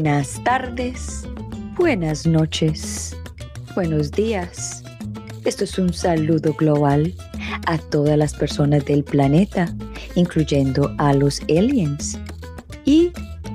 [0.00, 1.26] Buenas tardes,
[1.76, 3.16] buenas noches,
[3.74, 4.84] buenos días.
[5.44, 7.12] Esto es un saludo global
[7.66, 9.74] a todas las personas del planeta,
[10.14, 12.16] incluyendo a los aliens.
[12.84, 13.10] Y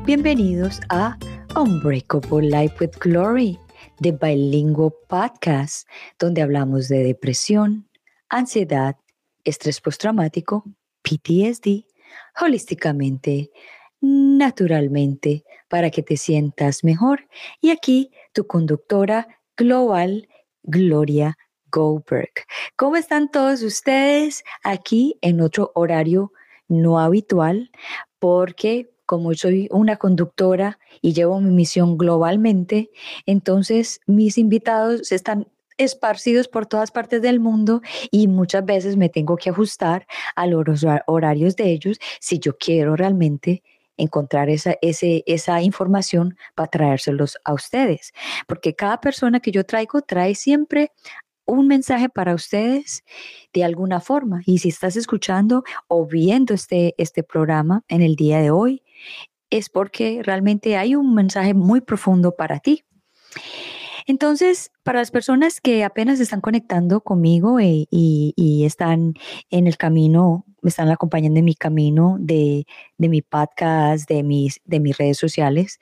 [0.06, 1.18] bienvenidos a
[1.56, 3.58] Unbreakable Life with Glory,
[4.02, 5.88] de Bilingual Podcast,
[6.20, 7.88] donde hablamos de depresión,
[8.28, 8.98] ansiedad,
[9.46, 10.66] estrés postraumático,
[11.04, 11.86] PTSD,
[12.42, 13.50] holísticamente,
[14.02, 17.28] naturalmente, para que te sientas mejor.
[17.60, 19.28] Y aquí tu conductora
[19.58, 20.30] global,
[20.62, 21.36] Gloria
[21.72, 22.30] Goldberg.
[22.76, 26.32] ¿Cómo están todos ustedes aquí en otro horario
[26.68, 27.72] no habitual?
[28.20, 32.92] Porque como soy una conductora y llevo mi misión globalmente,
[33.26, 35.48] entonces mis invitados están
[35.80, 40.86] esparcidos por todas partes del mundo y muchas veces me tengo que ajustar a los
[41.08, 43.64] horarios de ellos si yo quiero realmente
[43.98, 48.12] encontrar esa, esa información para traérselos a ustedes.
[48.48, 50.92] Porque cada persona que yo traigo trae siempre
[51.46, 53.04] un mensaje para ustedes
[53.54, 54.42] de alguna forma.
[54.46, 58.84] Y si estás escuchando o viendo este, este programa en el día de hoy,
[59.50, 62.84] es porque realmente hay un mensaje muy profundo para ti.
[64.06, 69.14] Entonces, para las personas que apenas están conectando conmigo eh, y, y, están
[69.50, 72.66] en el camino me están acompañando en mi camino de,
[72.98, 75.80] mi podcast, de mis, de mis redes sociales.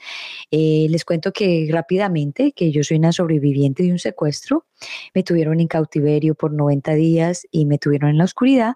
[0.50, 4.66] Eh, les cuento que rápidamente que yo soy una sobreviviente de un secuestro.
[5.14, 8.74] Me tuvieron en cautiverio por 90 días y me tuvieron en la oscuridad.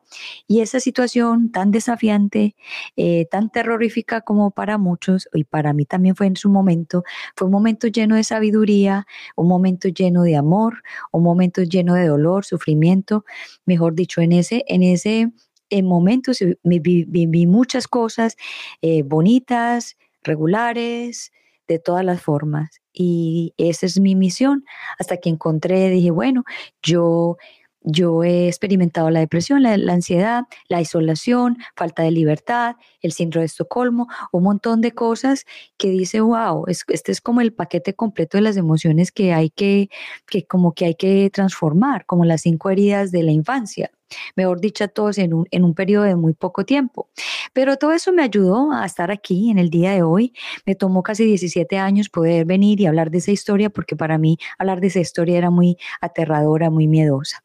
[0.47, 2.55] Y esa situación tan desafiante,
[2.95, 7.03] eh, tan terrorífica como para muchos, y para mí también fue en su momento,
[7.35, 12.05] fue un momento lleno de sabiduría, un momento lleno de amor, un momento lleno de
[12.05, 13.25] dolor, sufrimiento,
[13.65, 15.31] mejor dicho, en ese, en ese
[15.69, 18.35] en momentos viví muchas cosas
[18.81, 21.31] eh, bonitas, regulares,
[21.67, 22.81] de todas las formas.
[22.93, 24.63] Y esa es mi misión.
[24.99, 26.43] Hasta que encontré, dije, bueno,
[26.81, 27.37] yo
[27.85, 33.47] yo he experimentado la depresión, la, ansiedad, la isolación, falta de libertad, el síndrome de
[33.47, 35.45] Estocolmo, un montón de cosas
[35.77, 39.89] que dice, wow, este es como el paquete completo de las emociones que hay que,
[40.27, 43.91] que como que hay que transformar, como las cinco heridas de la infancia.
[44.35, 47.09] Mejor dicho, todos en un, en un periodo de muy poco tiempo.
[47.53, 50.33] Pero todo eso me ayudó a estar aquí en el día de hoy.
[50.65, 54.37] Me tomó casi 17 años poder venir y hablar de esa historia porque para mí
[54.57, 57.44] hablar de esa historia era muy aterradora, muy miedosa.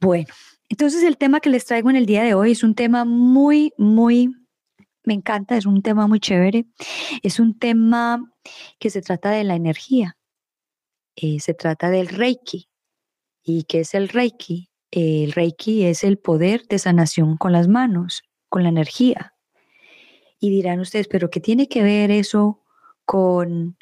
[0.00, 0.26] Bueno,
[0.68, 3.72] entonces el tema que les traigo en el día de hoy es un tema muy,
[3.78, 4.30] muy,
[5.04, 6.66] me encanta, es un tema muy chévere.
[7.22, 8.32] Es un tema
[8.78, 10.16] que se trata de la energía.
[11.14, 12.68] Eh, se trata del Reiki.
[13.42, 14.70] ¿Y qué es el Reiki?
[14.90, 19.34] El Reiki es el poder de sanación con las manos, con la energía.
[20.40, 22.62] Y dirán ustedes, pero ¿qué tiene que ver eso
[23.04, 23.78] con,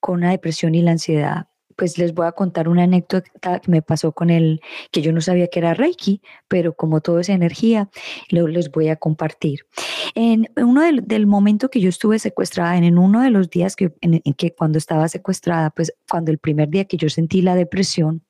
[0.00, 1.51] con la depresión y la ansiedad?
[1.82, 4.60] Pues les voy a contar una anécdota que me pasó con el,
[4.92, 7.90] que yo no sabía que era Reiki, pero como todo es energía,
[8.28, 9.66] lo, les voy a compartir.
[10.14, 14.20] En uno del, momento que yo estuve secuestrada, en, uno de los días que, en,
[14.34, 18.22] que cuando estaba secuestrada, pues cuando el primer día que yo sentí la depresión,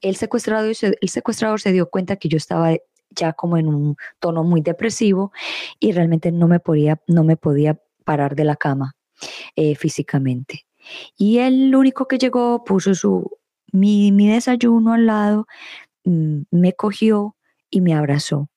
[0.00, 2.72] el secuestrador, el secuestrador se dio cuenta que yo estaba
[3.10, 5.30] ya como en un tono muy depresivo
[5.78, 8.96] y realmente no me podía, no me podía parar de la cama
[9.54, 10.66] eh, físicamente.
[11.16, 13.30] Y el único que llegó puso su,
[13.72, 15.46] mi, mi desayuno al lado,
[16.04, 17.36] mm, me cogió
[17.70, 18.48] y me abrazó.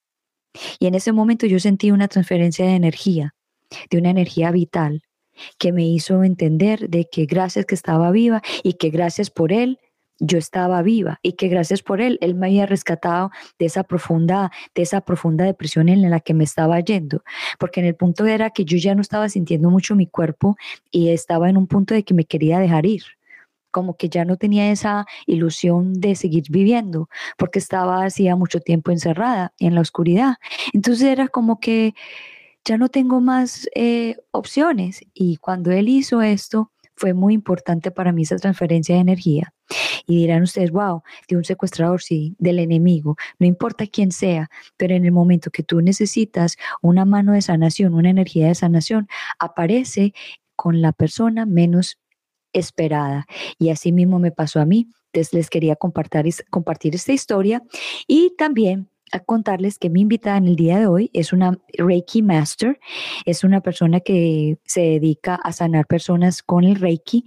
[0.79, 3.35] Y en ese momento yo sentí una transferencia de energía,
[3.89, 5.03] de una energía vital,
[5.57, 9.79] que me hizo entender de que gracias que estaba viva y que gracias por él
[10.19, 14.51] yo estaba viva y que gracias por él, él me había rescatado de esa profunda,
[14.75, 17.24] de esa profunda depresión en la que me estaba yendo,
[17.59, 20.56] porque en el punto era que yo ya no estaba sintiendo mucho mi cuerpo
[20.91, 23.03] y estaba en un punto de que me quería dejar ir
[23.72, 27.09] como que ya no tenía esa ilusión de seguir viviendo,
[27.40, 30.35] porque estaba hacía mucho tiempo encerrada en la oscuridad.
[30.74, 31.95] Entonces era como que
[32.66, 35.01] ya no tengo más eh, opciones.
[35.13, 39.54] Y cuando él hizo esto, fue muy importante para mí esa transferencia de energía.
[40.06, 44.94] Y dirán ustedes, wow, de un secuestrador, sí, del enemigo, no importa quién sea, pero
[44.95, 49.07] en el momento que tú necesitas una mano de sanación, una energía de sanación,
[49.40, 50.13] aparece
[50.56, 52.00] con la persona menos
[52.54, 53.25] esperada.
[53.57, 54.88] Y así mismo me pasó a mí.
[55.12, 57.62] Entonces les quería compartir, compartir esta historia
[58.07, 62.24] y también a contarles que mi invitada en el día de hoy es una Reiki
[62.24, 62.80] Master,
[63.25, 67.24] es una persona que se dedica a sanar personas con el Reiki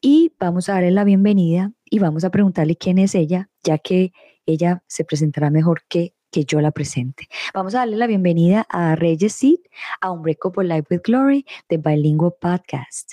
[0.00, 4.12] y vamos a darle la bienvenida y vamos a preguntarle quién es ella, ya que
[4.46, 7.28] ella se presentará mejor que que yo la presente.
[7.54, 9.60] Vamos a darle la bienvenida a Reyes Seed,
[10.00, 13.12] a un Breakup Life with Glory de Bilingual Podcast.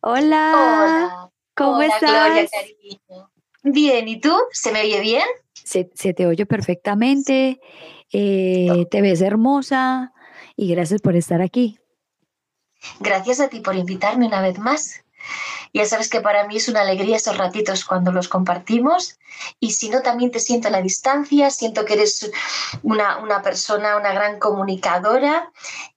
[0.00, 0.52] Hola.
[0.54, 1.30] Hola.
[1.56, 2.10] ¿Cómo Hola, estás?
[2.10, 3.30] Gloria, cariño.
[3.64, 4.36] Bien, ¿y tú?
[4.52, 5.24] ¿Se me oye bien?
[5.64, 7.60] Se, te oye perfectamente,
[8.12, 10.12] eh, te ves hermosa
[10.56, 11.78] y gracias por estar aquí.
[13.00, 15.04] Gracias a ti por invitarme una vez más.
[15.72, 19.18] Ya sabes que para mí es una alegría esos ratitos cuando los compartimos
[19.58, 22.30] y si no también te siento a la distancia, siento que eres
[22.82, 25.50] una, una persona, una gran comunicadora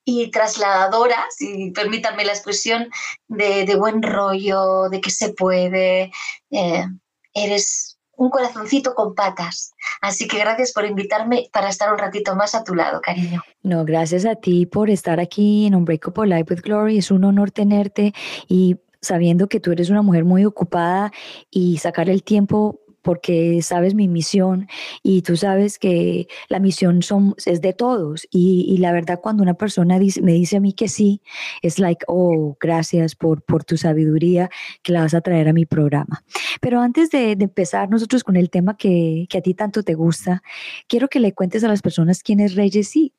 [0.05, 2.89] y trasladadora, si permítanme la expresión,
[3.27, 6.11] de, de buen rollo, de que se puede.
[6.51, 6.85] Eh,
[7.33, 9.73] eres un corazoncito con patas.
[10.01, 13.41] Así que gracias por invitarme para estar un ratito más a tu lado, cariño.
[13.63, 16.97] No, gracias a ti por estar aquí en Unbreakable Life with Glory.
[16.97, 18.13] Es un honor tenerte
[18.47, 21.11] y sabiendo que tú eres una mujer muy ocupada
[21.51, 24.67] y sacar el tiempo porque sabes mi misión
[25.03, 28.27] y tú sabes que la misión son, es de todos.
[28.31, 31.21] Y, la verdad, cuando una persona me dice a mí que sí,
[31.61, 34.49] es like, oh, gracias por, por tu sabiduría
[34.81, 36.23] que la vas a traer a mi programa.
[36.59, 39.93] Pero antes de, de empezar nosotros con el tema que, que, a ti tanto te
[39.93, 40.41] gusta,
[40.87, 43.13] quiero que le cuentes a las personas quién es Reyes Sí.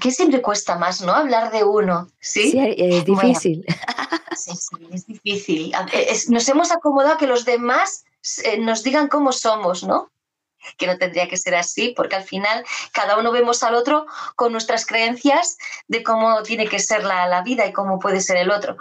[0.00, 1.12] Que siempre cuesta más, ¿no?
[1.12, 2.52] Hablar de uno, ¿sí?
[2.52, 3.64] Sí, es difícil.
[3.66, 5.74] Bueno, sí, sí, es difícil.
[6.28, 8.04] Nos hemos acomodado a que los demás
[8.44, 10.10] eh, nos digan cómo somos, ¿no?
[10.78, 14.52] Que no tendría que ser así, porque al final cada uno vemos al otro con
[14.52, 18.50] nuestras creencias de cómo tiene que ser la, la vida y cómo puede ser el
[18.50, 18.76] otro.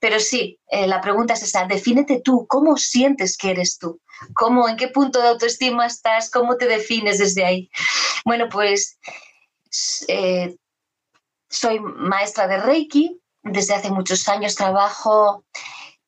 [0.00, 4.00] Pero sí, eh, la pregunta es esa, defínete tú, ¿cómo sientes que eres tú?
[4.34, 6.30] ¿Cómo, en qué punto de autoestima estás?
[6.30, 7.70] ¿Cómo te defines desde ahí?
[8.24, 8.98] Bueno, pues
[10.08, 10.56] eh,
[11.48, 15.44] soy maestra de Reiki, desde hace muchos años trabajo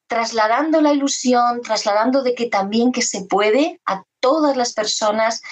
[0.06, 5.42] trasladando la ilusión, trasladando de que también que se puede a todas las personas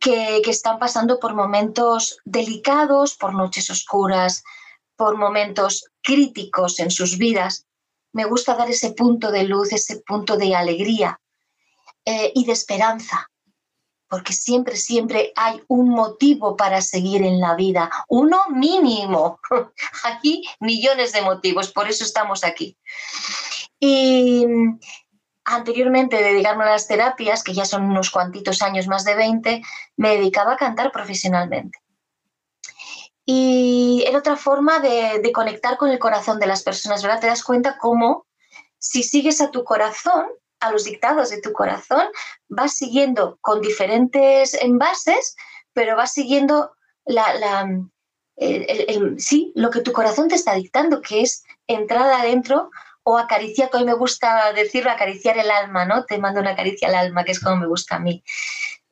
[0.00, 4.42] que, están pasando por momentos delicados, por noches oscuras,
[4.96, 7.66] por momentos críticos en sus vidas.
[8.12, 11.20] Me gusta dar ese punto de luz, ese punto de alegría
[12.04, 13.30] eh, y de esperanza
[14.14, 19.40] porque siempre, siempre hay un motivo para seguir en la vida, uno mínimo.
[20.04, 22.78] Aquí millones de motivos, por eso estamos aquí.
[23.80, 24.46] Y
[25.44, 29.62] anteriormente de dedicarme a las terapias, que ya son unos cuantitos años, más de 20,
[29.96, 31.80] me dedicaba a cantar profesionalmente.
[33.26, 37.18] Y era otra forma de, de conectar con el corazón de las personas, ¿verdad?
[37.18, 38.28] Te das cuenta cómo
[38.78, 40.26] si sigues a tu corazón,
[40.64, 42.06] a los dictados de tu corazón,
[42.48, 45.36] vas siguiendo con diferentes envases,
[45.72, 46.72] pero vas siguiendo
[47.04, 47.68] la, la,
[48.36, 52.70] el, sí, lo que tu corazón te está dictando, que es entrar adentro
[53.02, 56.04] o acariciar, que hoy me gusta decirlo, acariciar el alma, ¿no?
[56.04, 58.24] Te mando una caricia al alma, que es como me gusta a mí.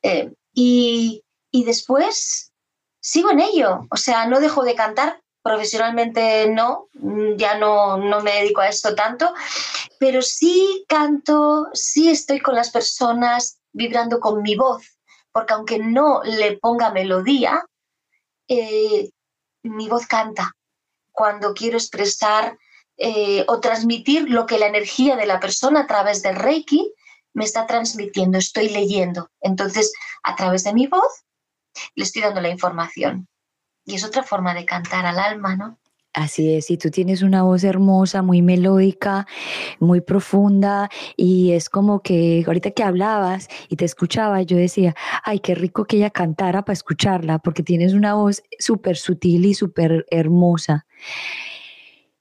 [0.03, 2.53] Eh, y, y después
[3.01, 6.89] sigo en ello, o sea, no dejo de cantar, profesionalmente no,
[7.37, 9.35] ya no, no me dedico a esto tanto,
[9.99, 14.99] pero sí canto, sí estoy con las personas vibrando con mi voz,
[15.33, 17.65] porque aunque no le ponga melodía,
[18.49, 19.11] eh,
[19.63, 20.53] mi voz canta
[21.11, 22.59] cuando quiero expresar
[22.97, 26.93] eh, o transmitir lo que la energía de la persona a través del Reiki
[27.35, 29.31] me está transmitiendo, estoy leyendo.
[29.41, 29.93] Entonces,
[30.23, 31.25] a través de mi voz,
[31.95, 33.29] le estoy dando la información.
[33.85, 35.79] Y es otra forma de cantar al alma, ¿no?
[36.15, 39.27] Así es, y tú tienes una voz hermosa, muy melódica,
[39.81, 45.41] muy profunda, y es como que ahorita que hablabas y te escuchaba, yo decía, ay,
[45.41, 50.05] qué rico que ella cantara para escucharla, porque tienes una voz súper sutil y súper
[50.11, 50.85] hermosa.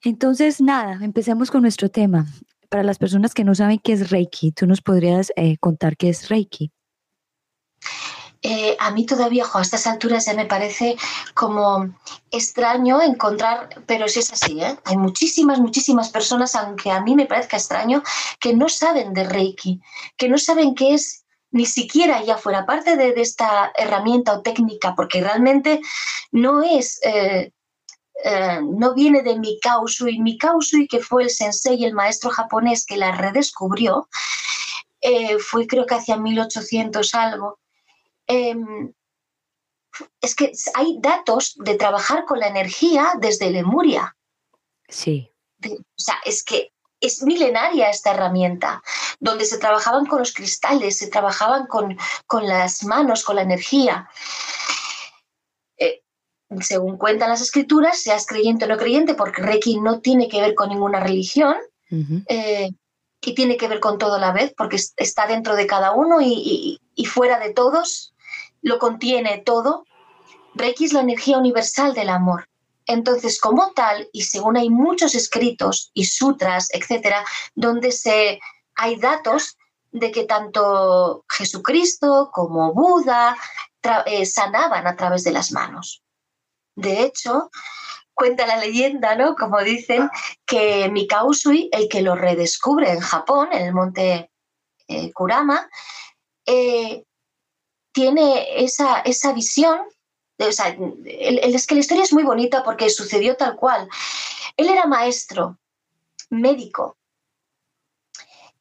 [0.04, 2.28] Entonces, nada, empecemos con nuestro tema.
[2.70, 6.08] Para las personas que no saben qué es Reiki, ¿tú nos podrías eh, contar qué
[6.08, 6.72] es Reiki?
[8.44, 10.98] Eh, a mí todavía, jo, a estas alturas ya me parece
[11.36, 11.94] como
[12.32, 14.80] extraño encontrar, pero si es así, ¿eh?
[14.84, 18.02] hay muchísimas, muchísimas personas, aunque a mí me parezca extraño,
[18.40, 19.80] que no saben de Reiki,
[20.18, 24.96] que no saben qué es ni siquiera ya fuera parte de, esta herramienta o técnica,
[24.96, 25.82] porque realmente
[26.32, 27.00] no es...
[27.04, 27.52] Eh,
[28.24, 30.20] eh, no viene de Mikausui.
[30.20, 34.08] Mikausui, que fue el sensei, el maestro japonés que la redescubrió,
[35.40, 37.58] fue creo que hacia 1800 algo,
[38.32, 38.56] eh,
[40.22, 44.16] es que hay datos de trabajar con la energía desde Lemuria.
[44.88, 45.32] Sí.
[45.58, 48.82] De, o sea, es que es milenaria esta herramienta,
[49.20, 51.98] donde se trabajaban con los cristales, se trabajaban con,
[52.28, 54.08] con las manos, con la energía.
[55.78, 56.04] Eh,
[56.62, 60.54] según cuentan las escrituras, seas creyente o no creyente, porque Reiki no tiene que ver
[60.54, 61.56] con ninguna religión,
[61.90, 62.26] uh -huh.
[62.30, 62.70] eh,
[63.24, 66.18] y tiene que ver con todo a la vez, porque está dentro de cada uno
[66.22, 68.14] y, fuera de todos,
[68.62, 69.86] lo contiene todo.
[70.56, 72.48] Reiki es la energía universal del amor.
[72.86, 77.24] Entonces, como tal, y según hay muchos escritos y sutras, etcétera,
[77.56, 78.40] donde se,
[78.76, 79.58] hay datos
[79.92, 83.38] de que tanto Jesucristo como Buda
[84.06, 86.04] eh, sanaban a través de las manos.
[86.76, 87.50] De hecho,
[88.14, 89.36] cuenta la leyenda, ¿no?
[89.36, 90.10] Como dicen,
[90.46, 94.32] que Mikausui, el que lo redescubre en Japón, en el monte
[94.88, 95.70] eh, Kurama,
[96.46, 97.04] eh,
[97.92, 99.80] tiene esa, esa visión.
[100.38, 103.88] O sea, es que la historia es muy bonita porque sucedió tal cual.
[104.58, 105.58] Él era maestro,
[106.30, 106.98] médico,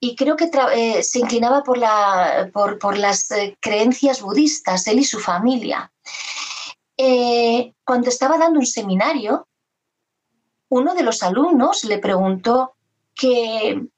[0.03, 3.29] y creo que eh, se inclinaba por, la, por, las
[3.61, 5.93] creencias budistas, él y su familia.
[7.85, 9.47] cuando estaba dando un seminario,
[10.71, 12.77] uno de los alumnos le preguntó
[13.15, 13.89] que,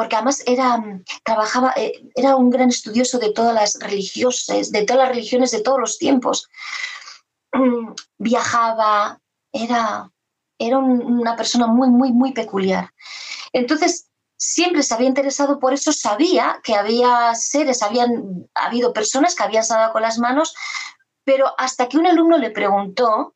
[0.00, 0.82] porque además era,
[1.24, 5.60] trabajaba, eh, era un gran estudioso de todas las religiosas, de todas las religiones de
[5.60, 6.48] todos los tiempos.
[7.52, 9.20] Mm, viajaba,
[9.52, 10.10] era,
[10.58, 12.94] era una persona muy, muy, muy peculiar.
[13.52, 19.42] Entonces, siempre se había interesado por eso, sabía que había seres, habían habido personas que
[19.42, 20.54] habían sanado con las manos,
[21.24, 23.34] pero hasta que un alumno le preguntó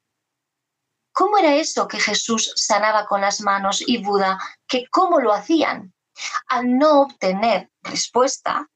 [1.12, 4.37] ¿Cómo era eso que Jesús sanaba con las manos y Buda?
[4.66, 5.93] ¿Que ¿Cómo lo hacían?
[6.49, 8.68] Al no obtener respuesta,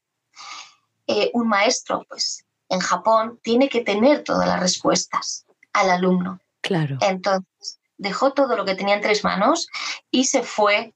[1.07, 6.39] eh, un maestro, pues en Japón, tiene que tener todas las respuestas al alumno.
[6.61, 6.97] Claro.
[7.01, 9.67] Entonces, dejó todo lo que tenía en tres manos
[10.11, 10.93] y se fue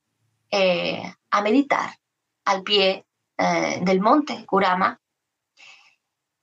[0.52, 1.98] eh, a meditar
[2.46, 3.06] al pie
[3.38, 5.00] eh, del monte Kurama.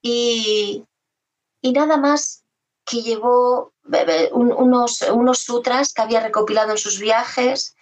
[0.02, 0.84] Y,
[1.60, 2.44] y nada más
[2.84, 3.72] que llevó
[4.32, 7.76] unos, unos sutras que había recopilado en sus viajes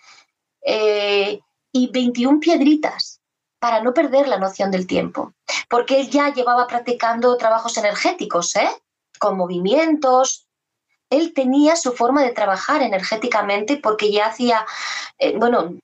[0.62, 1.40] eh,
[1.72, 3.20] y 21 piedritas
[3.58, 5.34] para no perder la noción del tiempo,
[5.68, 8.70] porque él ya llevaba practicando trabajos energéticos, ¿eh?
[9.18, 10.46] con movimientos.
[11.10, 14.64] Él tenía su forma de trabajar energéticamente porque ya hacía,
[15.18, 15.75] eh, bueno,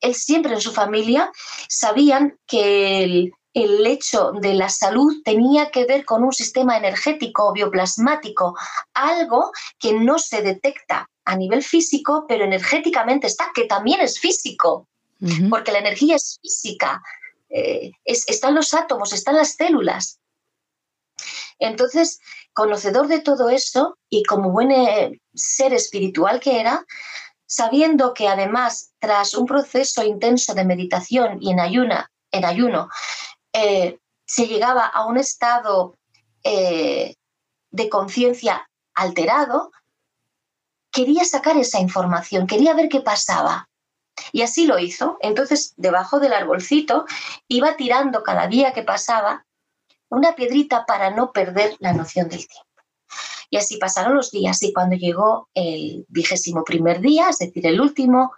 [0.00, 1.30] él siempre en su familia
[1.68, 7.52] sabían que el, el hecho de la salud tenía que ver con un sistema energético
[7.52, 8.56] bioplasmático,
[8.94, 14.88] algo que no se detecta a nivel físico, pero energéticamente está, que también es físico,
[15.50, 17.02] porque la energía es física,
[17.48, 20.18] eh, están los átomos, están las células.
[21.58, 22.18] Entonces,
[22.52, 26.84] conocedor de todo eso y como buen eh, ser espiritual que era,
[27.46, 32.88] sabiendo que además, tras un proceso intenso de meditación y en, ayuna, en ayuno,
[33.52, 35.96] eh, se llegaba a un estado
[36.44, 39.70] de conciencia alterado,
[40.90, 43.68] quería sacar esa información, quería ver qué pasaba.
[44.32, 45.18] Y así lo hizo.
[45.20, 47.06] Entonces, debajo del arbolcito,
[47.48, 49.46] iba tirando cada día que pasaba
[50.08, 52.68] una piedrita para no perder la noción del tiempo.
[53.50, 57.80] Y así pasaron los días y cuando llegó el vigésimo primer día, es decir, el
[57.80, 58.32] último,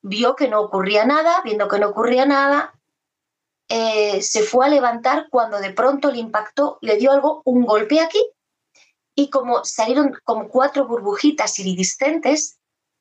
[0.00, 2.72] vio que no ocurría nada, viendo que no ocurría nada,
[3.68, 8.00] eh, se fue a levantar cuando de pronto le impactó, le dio algo, un golpe
[8.00, 8.24] aquí,
[9.16, 12.59] y como salieron como cuatro burbujitas iridiscentes,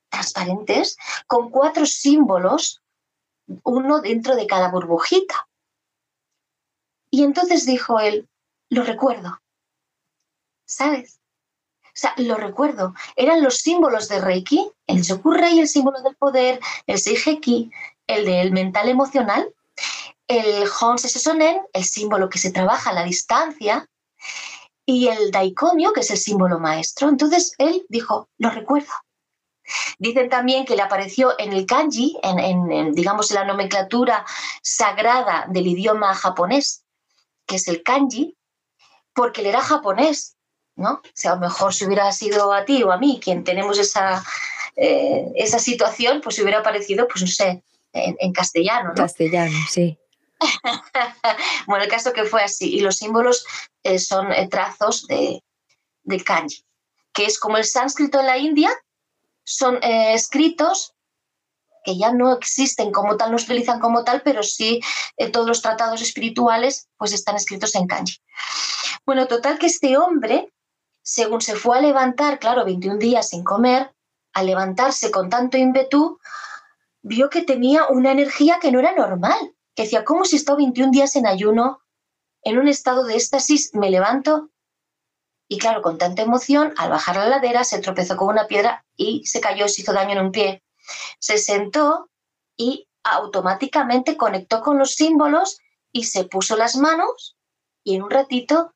[0.10, 0.98] transparentes,
[1.28, 2.82] con cuatro símbolos,
[3.64, 5.48] uno dentro de cada burbujita.
[7.12, 8.30] Y entonces dijo él,
[8.70, 9.42] lo recuerdo,
[10.66, 11.20] ¿sabes?
[11.84, 12.94] O sea, lo recuerdo.
[13.16, 17.72] Eran los símbolos de Reiki, el y el símbolo del poder, el Seijeki,
[18.08, 19.54] el del mental emocional,
[20.28, 23.90] el Honse Sonen, el símbolo que se trabaja a la distancia,
[24.86, 27.10] y el Daikomyo, que es el símbolo maestro.
[27.10, 28.92] Entonces él dijo, lo recuerdo.
[29.98, 34.26] Dicen también que le apareció en el kanji, en, digamos en la nomenclatura
[34.62, 36.84] sagrada del idioma japonés,
[37.46, 38.38] que es el kanji,
[39.14, 40.38] porque él era japonés,
[40.76, 40.94] ¿no?
[40.94, 43.78] O sea, a lo mejor si hubiera sido a ti o a mí quien tenemos
[43.78, 44.24] esa,
[44.76, 48.96] eh, esa situación, pues hubiera aparecido, pues no sé, en, castellano, ¿no?
[48.96, 49.98] Castellano, sí.
[51.68, 52.76] bueno, el caso que fue así.
[52.76, 53.46] Y los símbolos
[53.84, 55.42] eh, son eh, trazos de,
[56.24, 56.64] kanji,
[57.14, 58.70] que es como el sánscrito en la India,
[59.50, 60.96] son eh, escritos
[61.84, 64.82] que ya no existen como tal, no se utilizan como tal, pero sí
[65.32, 68.18] todos los tratados espirituales pues están escritos en kanji.
[69.06, 70.54] Bueno, total que este hombre,
[71.02, 73.92] según se fue a levantar, claro, 21 días sin comer,
[74.34, 76.20] al levantarse con tanto ímpetu,
[77.02, 79.40] vio que tenía una energía que no era normal
[79.76, 81.82] que decía, ¿cómo si he 21 días en ayuno,
[82.44, 84.50] en un estado de éxtasis, me levanto?
[85.52, 89.26] Y claro, con tanta emoción, al bajar la ladera, se tropezó con una piedra y
[89.26, 90.64] se cayó, se hizo daño en un pie.
[91.20, 92.10] Se sentó
[92.56, 95.58] y automáticamente conectó con los símbolos
[95.92, 97.36] y se puso las manos
[97.84, 98.74] y en un ratito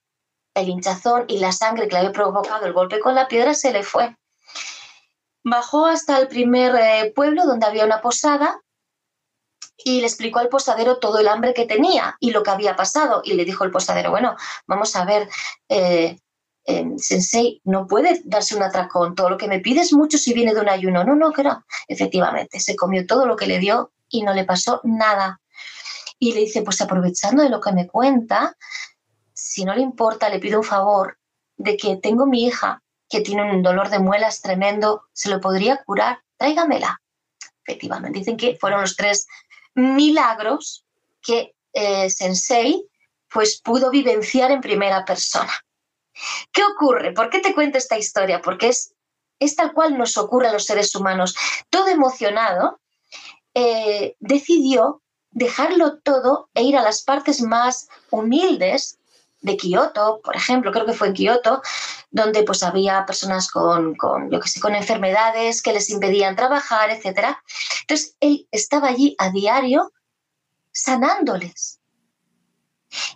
[0.55, 3.71] el hinchazón y la sangre que le había provocado el golpe con la piedra se
[3.71, 4.15] le fue.
[5.43, 8.61] Bajó hasta el primer eh, pueblo donde había una posada
[9.77, 13.21] y le explicó al posadero todo el hambre que tenía y lo que había pasado.
[13.23, 14.35] Y le dijo el posadero, bueno,
[14.67, 15.27] vamos a ver,
[15.69, 16.17] eh,
[16.97, 20.53] Sensei, no puede darse un atracón, todo lo que me pide es mucho si viene
[20.53, 21.03] de un ayuno.
[21.03, 21.65] No, no, que no.
[21.87, 25.41] Efectivamente, se comió todo lo que le dio y no le pasó nada.
[26.19, 28.55] Y le dice, pues aprovechando de lo que me cuenta,
[29.33, 31.17] si no le importa, le pido un favor
[31.57, 35.83] de que tengo mi hija que tiene un dolor de muelas tremendo, se lo podría
[35.83, 36.99] curar, tráigamela.
[37.65, 39.27] Efectivamente, dicen que fueron los tres
[39.75, 40.85] milagros
[41.21, 42.87] que eh, Sensei
[43.29, 45.51] pues pudo vivenciar en primera persona.
[46.51, 47.11] ¿Qué ocurre?
[47.13, 48.41] ¿Por qué te cuento esta historia?
[48.41, 48.93] Porque es,
[49.39, 51.35] es tal cual nos ocurre a los seres humanos.
[51.69, 52.79] Todo emocionado,
[53.53, 55.01] eh, decidió
[55.31, 58.97] dejarlo todo e ir a las partes más humildes
[59.41, 61.61] de Kioto, por ejemplo, creo que fue en Kioto,
[62.11, 67.35] donde pues había personas con, con, que sé, con enfermedades que les impedían trabajar, etc.
[67.81, 69.91] Entonces, él estaba allí a diario
[70.71, 71.79] sanándoles.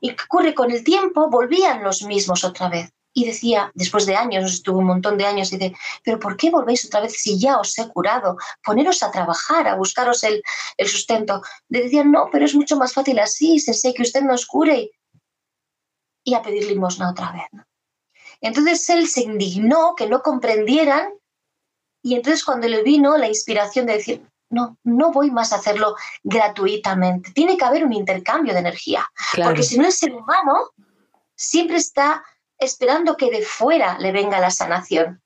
[0.02, 0.54] ¿Y qué ocurre?
[0.54, 2.92] Con el tiempo volvían los mismos otra vez.
[3.14, 6.86] Y decía, después de años, estuvo un montón de años, dice, pero ¿por qué volvéis
[6.86, 8.38] otra vez si ya os he curado?
[8.64, 10.44] Poneros a trabajar, a buscaros el,
[10.78, 11.42] el sustento.
[11.70, 14.92] Le decían, no, pero es mucho más fácil así, sé que usted nos cure
[16.24, 17.66] y a pedir limosna otra vez.
[18.42, 21.10] Entonces él se indignó que no comprendieran
[22.04, 25.96] y entonces cuando le vino la inspiración de decir, no, no voy más a hacerlo
[26.24, 29.06] gratuitamente, tiene que haber un intercambio de energía,
[29.44, 30.72] porque si no el ser humano
[31.36, 32.24] siempre está
[32.58, 35.22] esperando que de fuera le venga la sanación.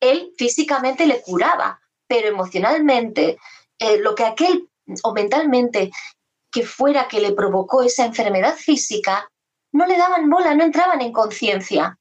[0.00, 3.38] Él físicamente le curaba, pero emocionalmente,
[3.78, 4.68] eh, lo que aquel
[5.02, 5.90] o mentalmente
[6.50, 9.26] que fuera que le provocó esa enfermedad física,
[9.72, 11.98] no le daban bola, no entraban en conciencia.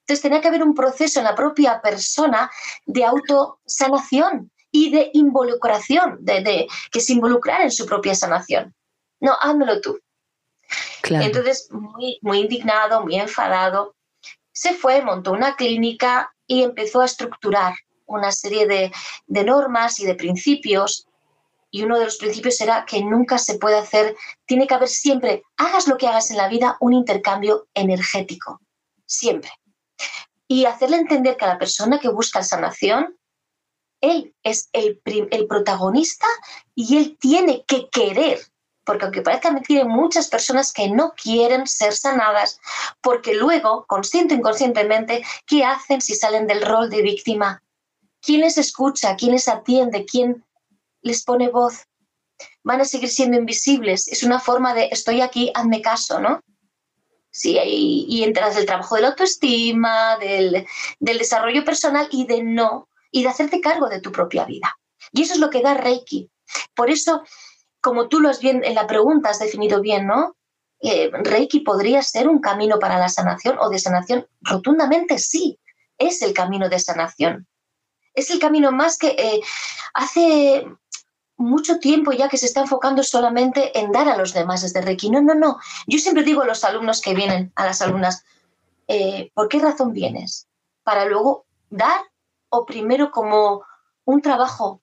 [0.00, 2.50] Entonces tenía que haber un proceso en la propia persona
[2.86, 8.74] de autosanación y de involucración, de, que se involucrara en su propia sanación.
[9.20, 9.98] No, házmelo tú.
[11.02, 13.96] Entonces, muy, muy indignado, muy enfadado,
[14.52, 17.74] se fue, montó una clínica y empezó a estructurar
[18.06, 18.92] una serie de,
[19.26, 21.06] de normas y de principios
[21.70, 25.42] y uno de los principios era que nunca se puede hacer, tiene que haber siempre,
[25.56, 28.60] hagas lo que hagas en la vida, un intercambio energético,
[29.06, 29.50] siempre.
[30.48, 33.16] Y hacerle entender que a la persona que busca sanación,
[34.00, 35.00] él es el,
[35.48, 36.26] protagonista
[36.74, 38.40] y él tiene que querer
[38.84, 42.58] porque aunque parezca mentira, muchas personas que no quieren ser sanadas,
[43.00, 47.62] porque luego, consciente o inconscientemente, ¿qué hacen si salen del rol de víctima?
[48.20, 49.14] ¿Quién les escucha?
[49.14, 50.04] ¿Quién les atiende?
[50.06, 50.44] ¿Quién
[51.02, 51.86] les pone voz,
[52.62, 54.08] van a seguir siendo invisibles.
[54.08, 56.40] Es una forma de estoy aquí, hazme caso, ¿no?
[57.30, 60.66] Sí, y, y entras del trabajo de la autoestima, del
[60.98, 64.76] desarrollo personal y de no, y de hacerte cargo de tu propia vida.
[65.12, 66.30] Y eso es lo que da Reiki.
[66.74, 67.22] Por eso,
[67.80, 70.36] como tú lo has bien, en la pregunta has definido bien, ¿no?
[70.80, 74.26] Eh, Reiki podría ser un camino para la sanación o de sanación.
[74.40, 75.58] Rotundamente sí,
[75.98, 77.46] es el camino de sanación.
[78.14, 79.40] Es el camino más que eh,
[79.94, 80.66] hace
[81.36, 85.10] mucho tiempo ya que se está enfocando solamente en dar a los demás desde Reiki.
[85.10, 85.58] No, no, no.
[85.86, 88.24] Yo siempre digo a los alumnos que vienen, a las alumnas,
[88.88, 90.48] eh, ¿por qué razón vienes?
[90.82, 92.00] ¿Para luego dar
[92.50, 93.64] o primero como
[94.04, 94.82] un trabajo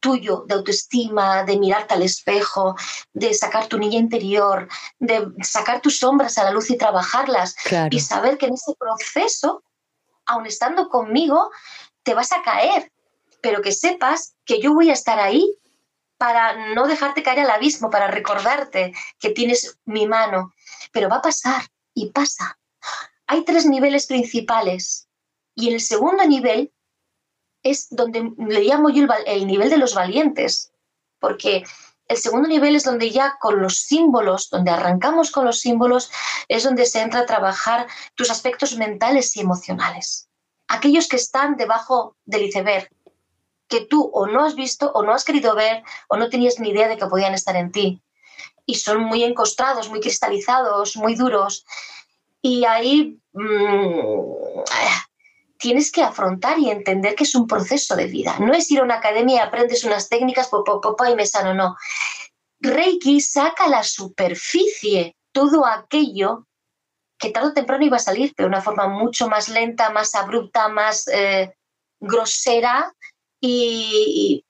[0.00, 2.76] tuyo de autoestima, de mirarte al espejo,
[3.12, 7.56] de sacar tu niña interior, de sacar tus sombras a la luz y trabajarlas
[7.90, 9.64] y saber que en ese proceso,
[10.26, 11.50] aun estando conmigo,
[12.02, 12.92] te vas a caer,
[13.40, 15.58] pero que sepas que yo voy a estar ahí
[16.18, 20.52] para no dejarte caer al abismo, para recordarte que tienes mi mano.
[20.92, 21.62] Pero va a pasar
[21.94, 22.58] y pasa.
[23.26, 25.08] Hay tres niveles principales
[25.54, 26.72] y el segundo nivel
[27.70, 30.72] es donde le llamo yo el, nivel de los valientes,
[31.18, 31.64] porque
[32.08, 36.10] el segundo nivel es donde ya con los símbolos, donde arrancamos con los símbolos,
[36.48, 40.28] es donde se entra a trabajar tus aspectos mentales y emocionales.
[40.68, 42.88] Aquellos que están debajo del iceberg,
[43.68, 46.68] que tú o no has visto o no has querido ver o no tenías ni
[46.68, 48.00] idea de que podían estar en ti.
[48.64, 51.64] Y son muy encostrados, muy cristalizados, muy duros.
[52.42, 54.62] Y ahí mmm,
[55.58, 58.38] tienes que afrontar y entender que es un proceso de vida.
[58.38, 60.50] No es ir a una academia y aprendes unas técnicas,
[61.10, 61.76] y me sano, no.
[62.60, 66.46] Reiki saca a la superficie todo aquello
[67.18, 70.68] que tarde o temprano iba a salir, de una forma mucho más lenta, más abrupta,
[70.68, 71.54] más eh,
[71.98, 72.92] grosera,
[73.40, 74.44] y,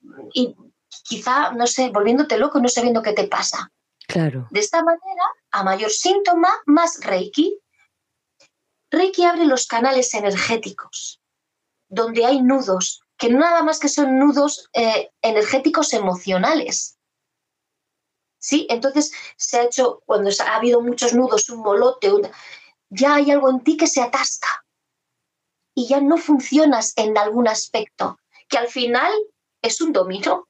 [1.04, 3.70] quizá, no sé, volviéndote loco, no sabiendo qué te pasa.
[4.08, 4.46] Claro.
[4.50, 7.58] De esta manera, a mayor síntoma, más Reiki.
[8.90, 11.20] Reiki abre los canales energéticos,
[11.88, 16.98] donde hay nudos, que nada más que son nudos eh, energéticos emocionales.
[18.38, 18.66] ¿Sí?
[18.70, 22.10] Entonces se ha hecho, cuando ha habido muchos nudos, un molote,
[22.90, 24.64] ya hay algo en ti que se atasca
[25.74, 28.18] y ya no funcionas en algún aspecto,
[28.48, 29.12] que al final
[29.62, 30.48] es un dominio.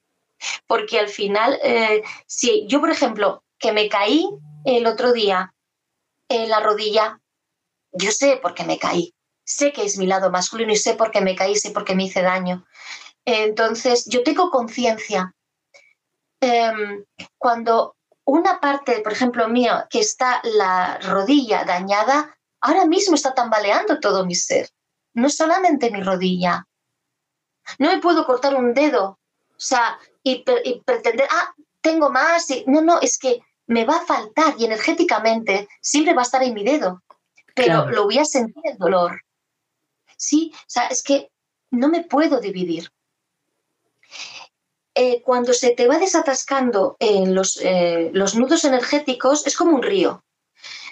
[0.66, 4.28] Porque al final, eh, si yo, por ejemplo, que me caí
[4.64, 5.54] el otro día
[6.28, 7.20] en la rodilla,
[7.96, 9.14] yo sé por qué me caí.
[9.44, 11.94] Sé que es mi lado masculino y sé por qué me caí, sé por qué
[11.94, 12.66] me hice daño.
[13.24, 15.34] Entonces, yo tengo conciencia.
[16.40, 17.04] Em,
[17.38, 24.00] cuando una parte, por ejemplo, mía, que está la rodilla dañada, ahora mismo está tambaleando
[24.00, 24.68] todo mi ser.
[25.14, 26.66] No solamente mi rodilla.
[27.78, 29.18] No me puedo cortar un dedo.
[29.50, 30.44] O sea, y,
[30.84, 32.50] pretender, ah, tengo más.
[32.50, 36.42] Y, no, no, es que me va a faltar y energéticamente siempre va a estar
[36.42, 37.02] en mi dedo,
[37.56, 39.22] pero lo voy a sentir el dolor.
[40.16, 41.30] Sí, o sea, es que
[41.72, 42.92] no me puedo dividir.
[44.94, 49.82] Eh, cuando se te va desatascando en los, eh, los nudos energéticos, es como un
[49.82, 50.24] río.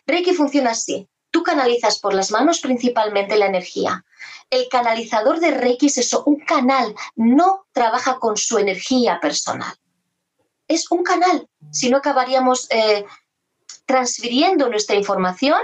[0.07, 1.09] Reiki funciona así.
[1.31, 4.05] Tú canalizas por las manos principalmente la energía.
[4.51, 9.75] El canalizador de Reiki es eso, un canal, no trabaja con su energía personal
[10.69, 13.05] es un canal, si no acabaríamos eh,
[13.87, 15.61] transfiriendo nuestra información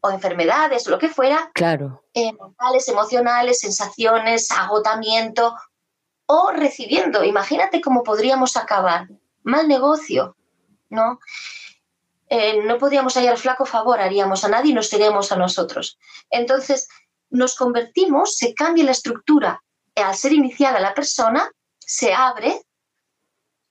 [0.00, 2.04] o enfermedades o lo que fuera, claro.
[2.14, 5.54] Eh, mentales, emocionales, sensaciones, agotamiento,
[6.26, 7.24] o recibiendo.
[7.24, 9.08] Imagínate cómo podríamos acabar.
[9.42, 10.36] Mal negocio,
[10.88, 11.18] ¿no?
[12.28, 15.98] Eh, no podríamos hallar flaco favor, haríamos a nadie y nos seríamos a nosotros.
[16.30, 16.88] Entonces,
[17.30, 19.62] nos convertimos, se cambia la estructura.
[19.96, 22.62] Al ser iniciada la persona, se abre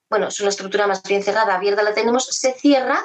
[0.10, 3.00] bueno, es una estructura más bien cerrada, abierta la tenemos, se cierra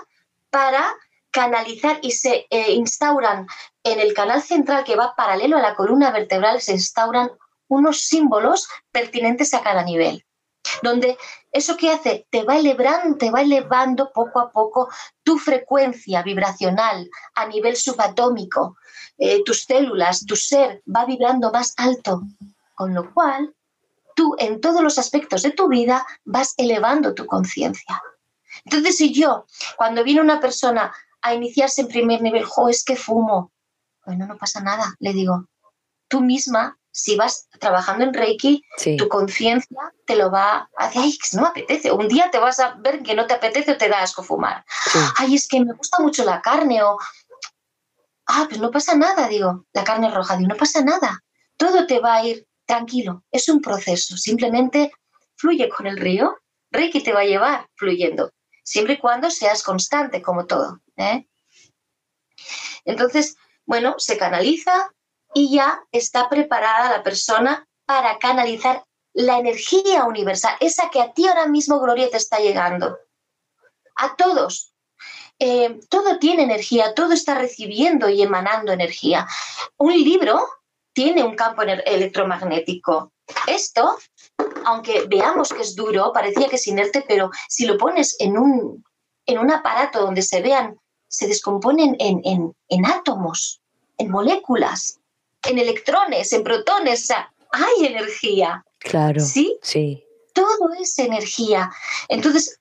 [0.50, 0.94] para
[1.34, 3.48] canalizar y se eh, instauran
[3.82, 7.28] en el canal central que va paralelo a la columna vertebral, se instauran
[7.66, 10.24] unos símbolos pertinentes a cada nivel.
[10.80, 11.18] Donde
[11.50, 14.88] eso que hace te va elevando, te va elevando poco a poco
[15.24, 18.76] tu frecuencia vibracional a nivel subatómico.
[19.18, 22.22] Eh, tus células, tu ser va vibrando más alto.
[22.76, 23.52] Con lo cual,
[24.14, 28.00] tú en todos los aspectos de tu vida vas elevando tu conciencia.
[28.64, 30.92] Entonces, si yo, cuando viene una persona
[31.24, 33.50] a iniciarse en primer nivel, jo, es que fumo,
[34.04, 35.46] bueno, no pasa nada, le digo,
[36.06, 38.62] tú misma, si vas trabajando en Reiki,
[38.98, 41.90] tu conciencia te lo va a decir, ay, que no me apetece.
[41.90, 44.64] Un día te vas a ver que no te apetece o te da asco fumar.
[45.16, 46.98] Ay, es que me gusta mucho la carne o,
[48.26, 51.20] ah, pues no pasa nada, digo, la carne roja, digo, no pasa nada.
[51.56, 54.92] Todo te va a ir tranquilo, es un proceso, simplemente
[55.36, 56.36] fluye con el río,
[56.70, 58.30] Reiki te va a llevar fluyendo,
[58.64, 60.80] siempre y cuando seas constante, como todo.
[60.96, 61.28] ¿eh?
[62.84, 64.92] Entonces, bueno, se canaliza
[65.34, 71.26] y ya está preparada la persona para canalizar la energía universal, esa que a ti
[71.28, 72.98] ahora mismo, Gloria, te está llegando.
[73.96, 74.74] A todos.
[75.38, 79.26] Eh, todo tiene energía, todo está recibiendo y emanando energía.
[79.76, 80.44] Un libro
[80.92, 83.12] tiene un campo electromagnético.
[83.46, 83.98] Esto,
[84.64, 88.84] aunque veamos que es duro, parecía que es inerte, pero si lo pones en un,
[89.26, 93.60] en un aparato donde se vean, se descomponen en, en, átomos,
[93.98, 94.98] en moléculas,
[95.44, 98.64] en electrones, en protones, o sea, hay energía.
[98.78, 99.20] Claro.
[99.20, 99.56] ¿Sí?
[99.62, 100.04] Sí.
[100.32, 101.70] Todo es energía.
[102.08, 102.58] Entonces,